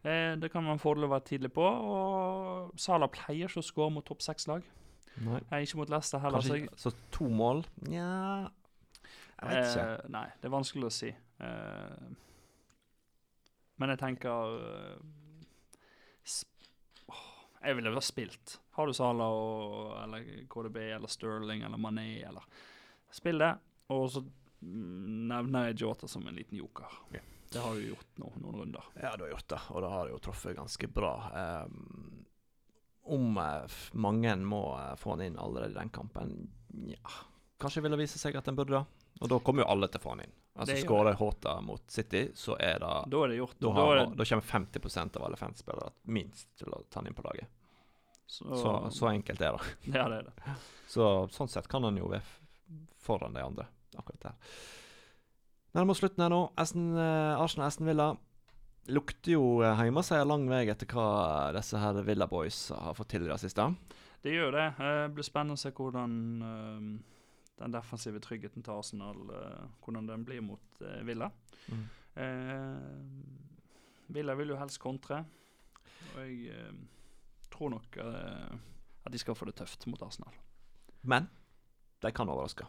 uh, 0.04 0.32
det 0.42 0.50
kan 0.52 0.64
være 0.66 0.76
en 0.78 0.82
fordel 0.82 1.04
å 1.08 1.12
være 1.14 1.26
tidlig 1.30 1.52
på. 1.54 1.64
Og 1.64 2.72
Sala 2.80 3.06
pleier 3.12 3.46
ikke 3.48 3.62
å 3.62 3.68
skåre 3.68 3.92
mot 3.98 4.04
topp 4.06 4.22
seks-lag. 4.26 4.62
nei. 5.22 5.40
Ikke 5.62 5.76
mot 5.78 5.88
Leicester 5.90 6.18
heller. 6.18 6.40
så 6.42 6.48
Kanskje 6.48 6.60
jeg- 6.64 6.78
Så 6.78 6.90
to 7.14 7.28
mål 7.30 7.64
Nja 7.87 8.50
Jeg 9.40 9.48
vet 9.48 9.64
ikke. 9.68 9.84
Uh, 10.04 10.08
nei, 10.10 10.26
det 10.40 10.48
er 10.48 10.56
vanskelig 10.58 10.84
å 10.88 10.92
si. 10.92 11.14
Men 13.78 13.88
jeg 13.90 13.98
tenker 13.98 14.30
åh, 14.30 14.98
Jeg 17.64 17.79
ville 17.79 17.94
ha 17.94 18.05
spilt. 18.05 18.59
Har 18.77 18.87
du 18.87 18.94
Sala 18.96 19.27
og, 19.33 19.92
eller 20.03 20.24
KDB 20.50 20.77
eller 20.96 21.11
Sterling 21.11 21.62
eller 21.64 21.81
Mané 21.81 22.09
eller 22.29 22.44
Spill 23.14 23.38
det, 23.38 23.53
og 23.94 24.09
så 24.11 24.24
nevner 24.64 25.68
jeg 25.68 25.85
Jota 25.85 26.09
som 26.11 26.27
en 26.27 26.35
liten 26.35 26.59
joker. 26.59 26.96
Det 27.53 27.61
har 27.62 27.77
du 27.77 27.85
gjort 27.87 28.18
nå, 28.18 28.33
noen 28.42 28.57
runder. 28.59 28.88
Ja, 28.98 29.12
du 29.16 29.22
har 29.22 29.31
gjort 29.37 29.48
det, 29.53 29.61
og 29.70 29.83
det 29.85 29.90
har 29.92 30.09
jo 30.11 30.18
truffet 30.24 30.57
ganske 30.57 30.88
bra. 30.90 31.12
Um, 31.62 32.24
om 33.14 33.38
uh, 33.38 33.77
mange 33.92 34.35
må 34.42 34.64
uh, 34.74 34.96
få 34.98 35.14
han 35.14 35.22
inn 35.29 35.38
allerede 35.38 35.77
i 35.77 35.79
den 35.79 35.92
kampen, 35.94 36.35
ja 36.90 37.20
Kanskje 37.62 37.85
vil 37.85 37.94
det 37.94 38.00
vise 38.00 38.18
seg 38.18 38.35
at 38.35 38.48
en 38.50 38.57
burde 38.59 38.74
det. 38.74 39.11
Og 39.22 39.31
da 39.31 39.38
kommer 39.38 39.62
jo 39.62 39.70
alle 39.70 39.87
til 39.88 40.03
å 40.03 40.05
få 40.05 40.16
han 40.16 40.24
inn. 40.24 40.35
Altså 40.54 40.76
Skårer 40.78 41.16
Håta 41.18 41.56
mot 41.60 41.82
City, 41.90 42.28
så 42.38 42.54
er 42.62 42.78
det 42.78 42.90
Da 43.10 43.22
er 43.24 43.32
det 43.32 43.36
gjort. 43.40 43.56
Da, 43.58 43.66
Da 43.66 43.72
har, 43.74 43.96
da, 43.96 44.04
det, 44.20 44.26
kommer 44.28 44.42
50% 44.42 45.16
av 45.18 45.24
alle 45.26 45.36
fanspillere 45.40 45.90
minst 46.02 46.48
til 46.60 46.70
å 46.70 46.82
ta 46.88 47.00
han 47.00 47.08
inn 47.10 47.16
på 47.18 47.24
laget. 47.26 47.48
så, 48.26 48.54
Så, 48.54 48.74
så 48.90 49.08
enkelt 49.10 49.40
er 49.42 49.58
det. 49.58 49.74
Ja, 49.98 50.06
det 50.08 50.20
er 50.22 50.28
det. 50.30 50.54
Så 50.86 51.08
sånn 51.34 51.50
sett 51.50 51.66
kan 51.68 51.82
han 51.84 51.98
jo 51.98 52.06
være 52.12 52.22
foran 53.02 53.34
de 53.34 53.42
andre 53.42 53.66
akkurat 53.98 54.28
der. 54.28 54.54
Nærmer 55.74 55.90
oss 55.96 55.98
slutten 56.04 56.22
her 56.22 56.30
nå. 56.30 56.40
Esten, 56.62 56.86
eh, 56.96 57.40
Arsenal 57.42 57.66
Esten 57.68 57.86
Villa 57.90 58.12
lukter 58.94 59.34
jo 59.34 59.44
eh, 59.64 59.82
hjemmeseier 59.88 60.26
lang 60.28 60.46
vei 60.50 60.68
etter 60.70 60.86
hva 60.94 61.50
disse 61.56 61.78
her 61.82 61.98
Villa 62.06 62.28
Boys 62.30 62.68
har 62.70 62.94
fått 62.94 63.10
til 63.16 63.26
i 63.26 63.30
det 63.32 63.40
siste. 63.42 63.66
Det 64.22 64.32
gjør 64.36 64.54
det. 64.54 64.66
Eh, 64.78 65.02
Det 65.08 65.14
blir 65.18 65.26
spennende 65.26 65.58
å 65.58 65.62
se 65.64 65.74
hvordan 65.74 66.14
den 67.60 67.74
defensive 67.74 68.20
tryggheten 68.22 68.64
til 68.64 68.74
Arsenal 68.74 69.30
eh, 69.30 69.66
Hvordan 69.84 70.08
den 70.08 70.24
blir 70.26 70.42
mot 70.42 70.82
eh, 70.82 71.02
Villa. 71.06 71.30
Mm. 71.68 71.84
Eh, 72.14 72.78
Villa 74.14 74.34
vil 74.38 74.52
jo 74.52 74.58
helst 74.60 74.80
kontre, 74.82 75.24
og 76.14 76.20
jeg 76.28 77.48
tror 77.50 77.70
nok 77.72 77.96
at 77.96 79.12
de 79.12 79.18
skal 79.18 79.34
få 79.34 79.48
det 79.48 79.56
tøft 79.56 79.86
mot 79.88 80.02
Arsenal. 80.04 80.34
Men 81.08 81.26
de 82.04 82.12
kan 82.12 82.28
overraske. 82.28 82.66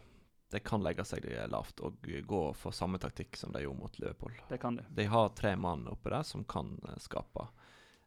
De 0.51 0.61
kan 0.63 0.83
legge 0.85 1.03
seg 1.03 1.25
lavt 1.51 1.81
og 1.83 2.05
gå 2.05 2.41
for 2.55 2.75
samme 2.75 2.99
taktikk 3.01 3.35
som 3.35 3.51
de 3.51 3.65
gjorde 3.65 3.81
mot 3.81 3.99
Liverpool. 3.99 4.35
Det 4.47 4.59
kan 4.61 4.77
de. 4.79 4.85
De 4.95 5.07
har 5.11 5.33
tre 5.35 5.55
mann 5.59 5.87
oppe 5.91 6.13
der 6.13 6.23
som 6.23 6.45
kan 6.47 6.77
skape 7.03 7.47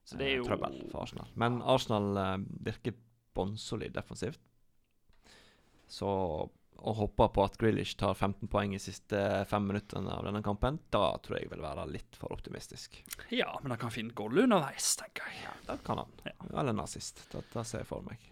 Så 0.09 0.17
det 0.17 0.31
eh, 0.31 0.37
jo 0.39 0.47
trøbbel 0.49 0.79
for 0.89 1.03
Arsenal. 1.05 1.29
Men 1.35 1.61
Arsenal 1.61 2.17
eh, 2.23 2.37
virker 2.71 2.97
bånnsolid 3.37 3.93
defensivt. 3.93 4.41
Så 5.89 6.09
å 6.79 6.93
hopper 6.95 7.29
på 7.35 7.43
at 7.45 7.57
Grealish 7.59 7.97
tar 7.99 8.15
15 8.15 8.49
poeng 8.49 8.75
i 8.75 8.79
siste 8.79 9.19
fem 9.51 9.67
minuttene 9.67 10.13
av 10.15 10.25
denne 10.29 10.43
kampen, 10.47 10.79
da 10.95 11.17
tror 11.25 11.41
jeg 11.41 11.51
vil 11.51 11.63
være 11.65 11.87
litt 11.91 12.17
for 12.17 12.31
optimistisk. 12.33 13.01
Ja, 13.35 13.51
men 13.63 13.75
han 13.75 13.81
kan 13.83 13.91
finne 13.95 14.15
goal 14.15 14.39
underveis, 14.45 14.93
tenker 15.01 15.27
jeg. 15.27 15.41
Ja, 15.45 15.55
Det 15.73 15.81
kan 15.87 15.99
han. 16.05 16.13
Ja. 16.25 16.37
Eller 16.61 16.73
nazist. 16.79 17.25
Det, 17.33 17.43
det 17.53 17.65
ser 17.67 17.83
jeg 17.83 17.91
for 17.91 18.07
meg. 18.07 18.23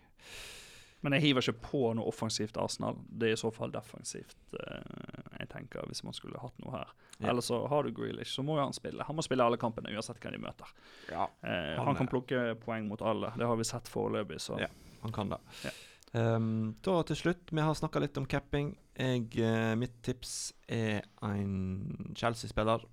Men 1.04 1.12
jeg 1.18 1.26
hiver 1.26 1.44
ikke 1.44 1.60
på 1.68 1.80
noe 1.94 2.08
offensivt 2.08 2.56
Arsenal. 2.58 2.96
Det 3.06 3.28
er 3.28 3.34
i 3.36 3.38
så 3.38 3.50
fall 3.54 3.70
defensivt, 3.74 4.38
eh, 4.58 5.34
jeg 5.42 5.50
tenker, 5.52 5.84
hvis 5.90 6.02
man 6.06 6.16
skulle 6.16 6.40
hatt 6.40 6.56
noe 6.64 6.72
her. 6.78 6.94
Ja. 7.20 7.28
Eller 7.30 7.44
så 7.44 7.60
har 7.70 7.84
du 7.86 7.92
Grealish, 7.94 8.32
så 8.34 8.42
må 8.46 8.56
jo 8.56 8.64
han 8.64 8.74
spille. 8.74 9.04
Han 9.06 9.18
må 9.18 9.22
spille 9.26 9.44
alle 9.44 9.58
kampene, 9.60 9.92
uansett 9.94 10.18
hvem 10.22 10.34
de 10.38 10.40
møter. 10.46 10.72
Ja. 11.12 11.28
Eh, 11.42 11.74
Han 11.76 11.90
han, 11.92 11.98
kan 12.00 12.10
plukke 12.10 12.46
poeng 12.64 12.88
mot 12.88 13.02
alle. 13.02 13.30
Det 13.36 13.46
har 13.46 13.56
vi 13.60 13.68
sett 13.68 13.88
foreløpig, 13.92 14.40
så 14.42 14.58
Ja. 14.60 14.70
Han 15.02 15.12
kan 15.12 15.28
det. 15.30 15.38
Ja. 15.64 15.70
Ehm, 16.16 16.74
da 16.84 16.96
til 17.06 17.18
slutt, 17.18 17.52
vi 17.52 17.62
har 17.64 17.76
snakka 17.76 18.00
litt 18.02 18.18
om 18.20 18.26
capping. 18.30 18.72
Jeg, 18.96 19.28
uh, 19.42 19.74
mitt 19.76 19.98
tips 20.06 20.54
er 20.72 21.02
en 21.26 22.14
Chelsea-spiller. 22.16 22.86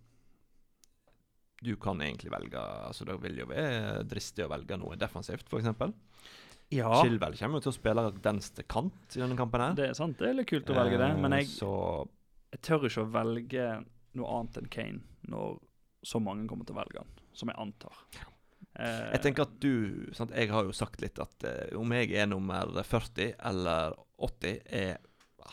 Du 1.63 1.77
kan 1.79 2.01
egentlig 2.03 2.27
velge 2.33 2.59
altså 2.59 3.05
Det 3.07 3.13
vil 3.23 3.37
jo 3.39 3.45
være 3.47 4.01
dristig 4.03 4.43
å 4.43 4.49
velge 4.51 4.75
noe 4.81 4.97
defensivt, 4.99 5.47
f.eks. 5.47 5.93
Ja, 6.73 6.89
Chilwell 7.03 7.37
kommer 7.37 7.59
jo 7.59 7.67
til 7.67 7.71
å 7.71 7.75
spille 7.75 8.03
venstre 8.23 8.65
kant 8.67 9.15
i 9.15 9.21
denne 9.21 9.37
kampen. 9.37 9.61
her 9.61 9.77
det 9.77 9.87
er 9.91 9.97
sant. 9.97 10.17
Det 10.19 10.29
er 10.29 10.37
litt 10.39 10.49
kult 10.49 10.71
å 10.73 10.77
velge 10.77 10.99
det, 10.99 11.09
men 11.21 11.37
Eh, 11.37 11.43
jeg, 11.43 11.53
Så 11.61 11.71
jeg 12.51 12.61
tør 12.65 12.87
ikke 12.89 13.05
å 13.05 13.11
velge 13.13 13.67
noe 14.17 14.37
annet 14.39 14.57
enn 14.57 14.69
Kane 14.73 15.01
når 15.29 15.59
så 16.03 16.19
mange 16.19 16.47
kommer 16.49 16.67
til 16.67 16.75
å 16.75 16.81
velge 16.81 16.99
han, 16.99 17.13
som 17.31 17.51
jeg 17.51 17.59
antar. 17.61 18.01
Eh, 18.79 19.09
jeg 19.13 19.21
tenker 19.21 19.45
at 19.45 19.57
du 19.61 20.09
sant, 20.17 20.33
Jeg 20.33 20.49
har 20.49 20.65
jo 20.65 20.73
sagt 20.73 21.01
litt 21.03 21.19
at 21.21 21.45
eh, 21.45 21.75
om 21.77 21.91
jeg 21.93 22.13
er 22.17 22.29
nummer 22.29 22.71
40 22.81 23.35
eller 23.37 23.97
80, 24.17 24.63
er 24.65 24.97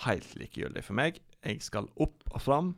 helt 0.07 0.37
likegyldig 0.41 0.85
for 0.87 0.97
meg. 0.97 1.21
Jeg 1.45 1.61
skal 1.65 1.91
opp 2.01 2.25
og 2.31 2.41
fram, 2.41 2.75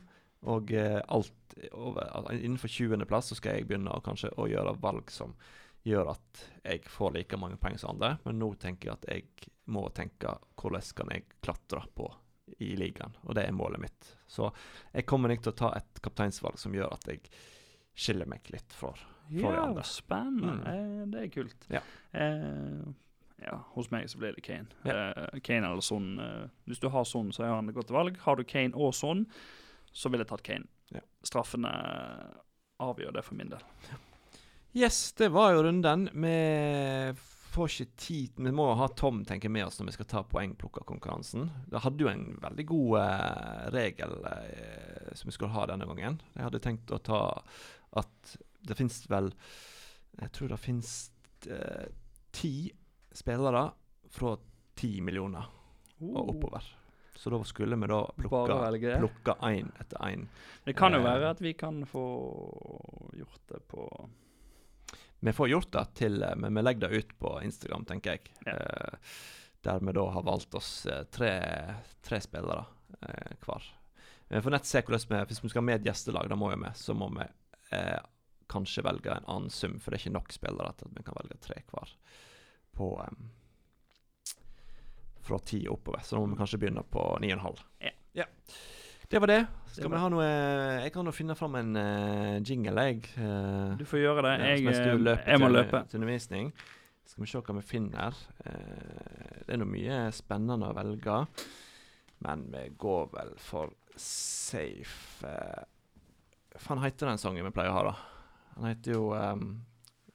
og 0.49 0.73
eh, 0.75 0.99
alt 1.15 1.57
over, 1.71 2.33
innenfor 2.35 2.73
20.-plass 2.73 3.31
så 3.31 3.39
skal 3.39 3.59
jeg 3.59 3.69
begynne 3.69 3.93
å, 3.93 4.03
kanskje, 4.03 4.33
å 4.41 4.49
gjøre 4.51 4.79
valg 4.83 5.13
som 5.13 5.37
gjør 5.87 6.13
at 6.15 6.43
jeg 6.63 6.87
får 6.91 7.17
like 7.17 7.39
mange 7.39 7.59
poeng 7.61 7.79
som 7.79 7.95
andre. 7.95 8.17
Men 8.27 8.41
nå 8.43 8.53
tenker 8.63 8.91
jeg 8.91 8.99
at 8.99 9.09
jeg 9.11 9.53
må 9.71 9.87
tenke 9.95 10.37
hvordan 10.59 10.91
kan 10.99 11.15
jeg 11.15 11.29
klatre 11.45 11.85
på 11.95 12.09
i 12.63 12.75
ligaen, 12.77 13.15
og 13.23 13.37
det 13.39 13.47
er 13.47 13.55
målet 13.57 13.81
mitt. 13.81 14.13
Så 14.29 14.51
jeg 14.93 15.07
kommer 15.09 15.31
nok 15.31 15.45
til 15.45 15.53
å 15.55 15.59
ta 15.59 15.71
et 15.79 16.01
kapteinsvalg 16.05 16.59
som 16.61 16.75
gjør 16.75 16.93
at 16.93 17.07
jeg 17.09 17.23
skiller 17.95 18.29
meg 18.29 18.49
litt 18.53 18.73
fra 18.77 18.95
fra 19.41 19.51
de 19.51 19.57
ja, 19.57 19.63
andre. 19.63 19.83
spennende. 19.83 20.53
Mm. 20.53 21.03
Eh, 21.03 21.07
det 21.09 21.23
er 21.23 21.29
kult. 21.33 21.67
Ja. 21.73 21.81
Eh, 22.13 22.93
ja, 23.43 23.57
hos 23.75 23.91
meg 23.91 24.11
så 24.11 24.19
blir 24.19 24.37
det 24.37 24.45
Kane. 24.45 24.69
Ja. 24.85 25.11
Eh, 25.11 25.41
Kane 25.41 25.67
eller 25.71 25.81
Son. 25.81 26.19
Eh, 26.21 26.47
hvis 26.65 26.83
du 26.83 26.89
har 26.93 27.05
Son, 27.05 27.33
så 27.33 27.47
har 27.47 27.57
han 27.57 27.69
et 27.69 27.75
godt 27.75 27.91
valg. 27.91 28.19
Har 28.27 28.37
du 28.37 28.45
Kane 28.45 28.75
og 28.75 28.95
Son, 28.95 29.27
så 29.93 30.13
ville 30.13 30.27
jeg 30.27 30.33
tatt 30.35 30.47
Kane. 30.47 30.69
Ja. 30.93 31.05
Straffene 31.25 31.73
avgjør 32.83 33.15
det 33.17 33.25
for 33.25 33.39
min 33.39 33.53
del. 33.53 33.63
Yes, 34.77 35.13
det 35.13 35.33
var 35.33 35.53
jo 35.53 35.67
runden. 35.67 36.09
Vi 36.13 36.37
får 37.53 37.69
ikke 37.69 37.97
tid 38.01 38.39
Vi 38.41 38.53
må 38.55 38.71
ha 38.79 38.87
Tom 38.97 39.21
tenke 39.29 39.51
med 39.53 39.67
oss 39.67 39.77
når 39.79 39.91
vi 39.91 39.95
skal 39.99 40.09
ta 40.09 40.23
poengplukkerkonkurransen. 40.25 41.51
Det 41.69 41.83
hadde 41.85 42.05
jo 42.05 42.09
en 42.09 42.25
veldig 42.41 42.65
god 42.71 42.95
eh, 43.03 43.67
regel 43.75 44.15
eh, 44.31 45.13
som 45.13 45.29
vi 45.29 45.37
skulle 45.37 45.53
ha 45.53 45.67
denne 45.69 45.89
gangen. 45.91 46.21
Jeg 46.33 46.47
hadde 46.47 46.63
tenkt 46.65 46.95
å 46.95 47.01
ta 47.05 47.21
at 47.97 48.37
det 48.63 48.77
fins 48.79 49.01
vel 49.11 49.33
Jeg 50.21 50.31
tror 50.33 50.49
det 50.53 50.59
fins 50.61 51.11
eh, 51.49 51.87
ti 52.33 52.71
spillere 53.13 53.65
fra 54.13 54.37
ti 54.77 55.01
millioner 55.01 55.47
og 56.03 56.29
oppover. 56.35 56.65
Så 57.17 57.31
da 57.31 57.39
skulle 57.47 57.77
vi 57.77 57.87
da 57.89 58.01
plukke 58.19 59.35
én 59.49 59.69
etter 59.81 59.99
én. 60.09 60.27
Det 60.65 60.75
kan 60.77 60.93
jo 60.93 60.99
Eh. 61.01 61.05
være 61.05 61.31
at 61.31 61.41
vi 61.41 61.53
kan 61.55 61.85
få 61.87 62.05
gjort 63.17 63.41
det 63.49 63.61
på 63.69 63.87
Vi 65.23 65.33
får 65.33 65.49
gjort 65.49 65.71
det 65.73 65.85
til 65.95 66.23
eh, 66.23 66.35
Men 66.37 66.55
vi 66.55 66.63
legger 66.63 66.89
det 66.89 66.99
ut 66.99 67.19
på 67.19 67.37
Instagram, 67.45 67.85
tenker 67.85 68.11
jeg. 68.17 68.33
Ja. 68.47 68.53
Eh, 68.53 68.99
der 69.63 69.79
vi 69.79 69.93
da 69.93 70.09
har 70.11 70.23
valgt 70.27 70.55
oss 70.59 70.87
eh, 70.87 71.05
tre, 71.05 71.31
tre 72.03 72.19
spillere 72.21 72.65
eh, 73.03 73.37
hver. 73.47 73.63
Vi 74.29 74.41
får 74.43 74.51
nett 74.51 74.67
se 74.67 74.83
hvordan 74.83 75.07
vi 75.09 75.25
Hvis 75.31 75.45
vi 75.45 75.49
skal 75.53 75.61
ha 75.63 75.67
med 75.67 75.81
et 75.81 75.87
gjestelag, 75.87 76.29
da 76.29 76.35
må 76.37 76.51
vi 76.51 76.57
med, 76.57 76.75
så 76.77 76.95
må 76.95 77.09
vi 77.15 77.29
eh, 77.73 78.01
kanskje 78.53 78.85
velge 78.85 79.15
en 79.15 79.29
annen 79.33 79.51
sum, 79.53 79.79
for 79.81 79.91
det 79.93 79.99
er 80.01 80.05
ikke 80.07 80.19
nok 80.19 80.35
spillere 80.35 80.75
til 80.77 80.91
at 80.91 80.99
vi 80.99 81.07
kan 81.07 81.17
velge 81.21 81.39
tre 81.41 81.63
hver 81.71 81.95
på 82.77 82.89
em, 83.05 83.31
fra 85.23 85.39
ti 85.47 85.63
oppover. 85.71 86.03
Så 86.05 86.17
da 86.17 86.23
må 86.23 86.33
vi 86.33 86.39
kanskje 86.41 86.61
begynne 86.61 86.85
på 86.89 87.05
ni 87.23 87.31
og 87.33 87.39
en 87.39 87.45
halv. 87.47 87.65
Ja. 88.17 88.27
Det 89.13 89.21
var 89.21 89.29
det. 89.29 89.43
Skal 89.69 89.85
Det 89.85 89.91
vi 89.93 89.99
ha 90.01 90.09
noe 90.09 90.27
Jeg 90.85 90.93
kan 90.95 91.09
jo 91.09 91.13
finne 91.13 91.35
fram 91.37 91.57
en 91.61 91.77
uh, 91.77 92.39
jingle, 92.41 92.85
jeg. 92.89 93.03
Uh, 93.19 93.75
Du 93.77 93.85
får 93.89 94.01
gjøre 94.01 94.23
det. 94.25 94.33
Jeg, 94.41 94.63
Jeg, 94.65 94.73
eh, 94.73 95.27
jeg 95.27 95.41
må 95.41 95.51
til, 95.51 95.57
løpe. 95.59 95.83
til 95.91 96.01
undervisning. 96.01 96.53
Skal 97.05 97.25
vi 97.25 97.29
se 97.29 97.43
hva 97.45 97.57
vi 97.59 97.65
finner. 97.67 98.17
Uh, 98.41 99.45
det 99.45 99.53
er 99.53 99.61
nå 99.61 99.69
mye 99.69 99.99
spennende 100.17 100.71
å 100.71 100.77
velge. 100.77 101.19
Men 102.25 102.47
vi 102.55 102.65
går 102.81 103.11
vel 103.13 103.35
for 103.43 103.75
safe 104.01 105.21
Hva 105.21 105.82
faen 106.63 106.83
heter 106.85 107.11
den 107.11 107.21
sangen 107.21 107.47
vi 107.47 107.55
pleier 107.55 107.73
å 107.73 107.77
ha, 107.77 107.85
da? 107.91 107.95
Den 108.57 108.69
heter 108.71 108.97
jo 108.97 109.05
um, 109.17 109.47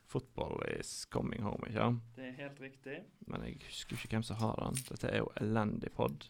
'Football 0.07 0.61
Is 0.79 1.05
Coming 1.11 1.43
Home', 1.43 1.67
ikke 1.67 1.79
sant? 1.81 2.03
Det 2.15 2.29
er 2.29 2.35
helt 2.43 2.61
riktig. 2.63 2.99
Men 3.27 3.43
jeg 3.43 3.57
husker 3.67 3.97
ikke 3.97 4.15
hvem 4.15 4.23
som 4.23 4.39
har 4.39 4.55
den. 4.61 4.77
Dette 4.87 5.09
er 5.11 5.23
jo 5.23 5.31
elendig 5.41 5.91
pod. 5.97 6.29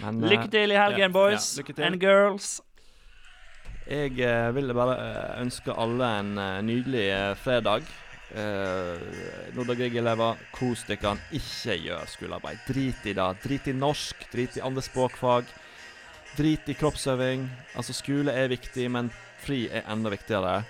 Men 0.00 0.22
eh, 0.22 0.30
Lykke 0.32 0.48
til 0.54 0.72
i 0.72 0.78
helgen, 0.80 1.10
ja, 1.10 1.12
boys 1.12 1.50
ja, 1.60 1.74
and 1.84 2.00
girls. 2.00 2.56
Jeg 3.84 4.16
uh, 4.24 4.48
ville 4.56 4.72
bare 4.72 4.96
eh, 4.96 5.42
ønske 5.42 5.74
alle 5.76 6.08
en 6.22 6.38
uh, 6.40 6.62
nydelig 6.64 7.04
eh, 7.12 7.34
fredag. 7.36 7.84
Uh, 8.34 8.96
Nordag 9.54 9.76
Grieg-elever, 9.82 10.40
kos 10.56 10.86
dere. 10.88 11.12
Ikke 11.36 11.76
gjør 11.76 12.08
skolearbeid. 12.08 12.64
Drit 12.64 13.04
i 13.04 13.12
det. 13.14 13.28
Drit 13.44 13.68
i 13.68 13.76
norsk, 13.76 14.24
drit 14.32 14.56
i 14.56 14.64
andre 14.64 14.82
språkfag. 14.82 15.52
Drit 16.36 16.68
i 16.68 16.74
kroppsøving. 16.74 17.44
Altså, 17.78 17.94
skole 17.94 18.32
er 18.34 18.48
viktig, 18.50 18.88
men 18.90 19.10
fri 19.44 19.68
er 19.70 19.84
enda 19.92 20.10
viktigere. 20.10 20.64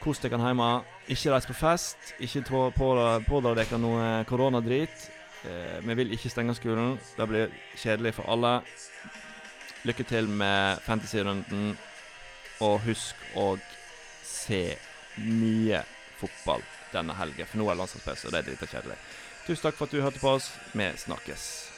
Kos 0.00 0.20
dere 0.22 0.38
hjemme. 0.40 0.68
Ikke 1.08 1.32
reis 1.34 1.46
på 1.46 1.54
fest. 1.56 2.14
Ikke 2.20 2.42
på- 2.48 2.70
på- 2.76 3.24
pådra 3.28 3.54
dere 3.54 3.78
noe 3.78 4.24
koronadrit. 4.24 5.10
Eh, 5.44 5.80
vi 5.82 5.94
vil 5.94 6.12
ikke 6.12 6.30
stenge 6.30 6.54
skolen. 6.54 6.98
Det 7.16 7.28
blir 7.28 7.50
kjedelig 7.76 8.14
for 8.14 8.24
alle. 8.28 8.62
Lykke 9.84 10.04
til 10.06 10.26
med 10.28 10.78
fantasyrunden. 10.80 11.76
Og 12.60 12.80
husk 12.80 13.14
å 13.36 13.58
se 14.24 14.76
mye 15.18 15.84
fotball 16.18 16.62
denne 16.92 17.12
helgen, 17.14 17.46
for 17.46 17.58
nå 17.58 17.70
er 17.70 17.74
landslagspause, 17.76 18.24
og 18.26 18.32
det 18.32 18.46
er 18.46 18.50
litt 18.50 18.70
kjedelig. 18.70 18.96
Tusen 19.46 19.62
takk 19.62 19.74
for 19.74 19.84
at 19.84 19.90
du 19.90 20.00
hørte 20.00 20.18
på 20.20 20.28
oss. 20.34 20.50
Vi 20.74 20.82
snakkes. 20.96 21.75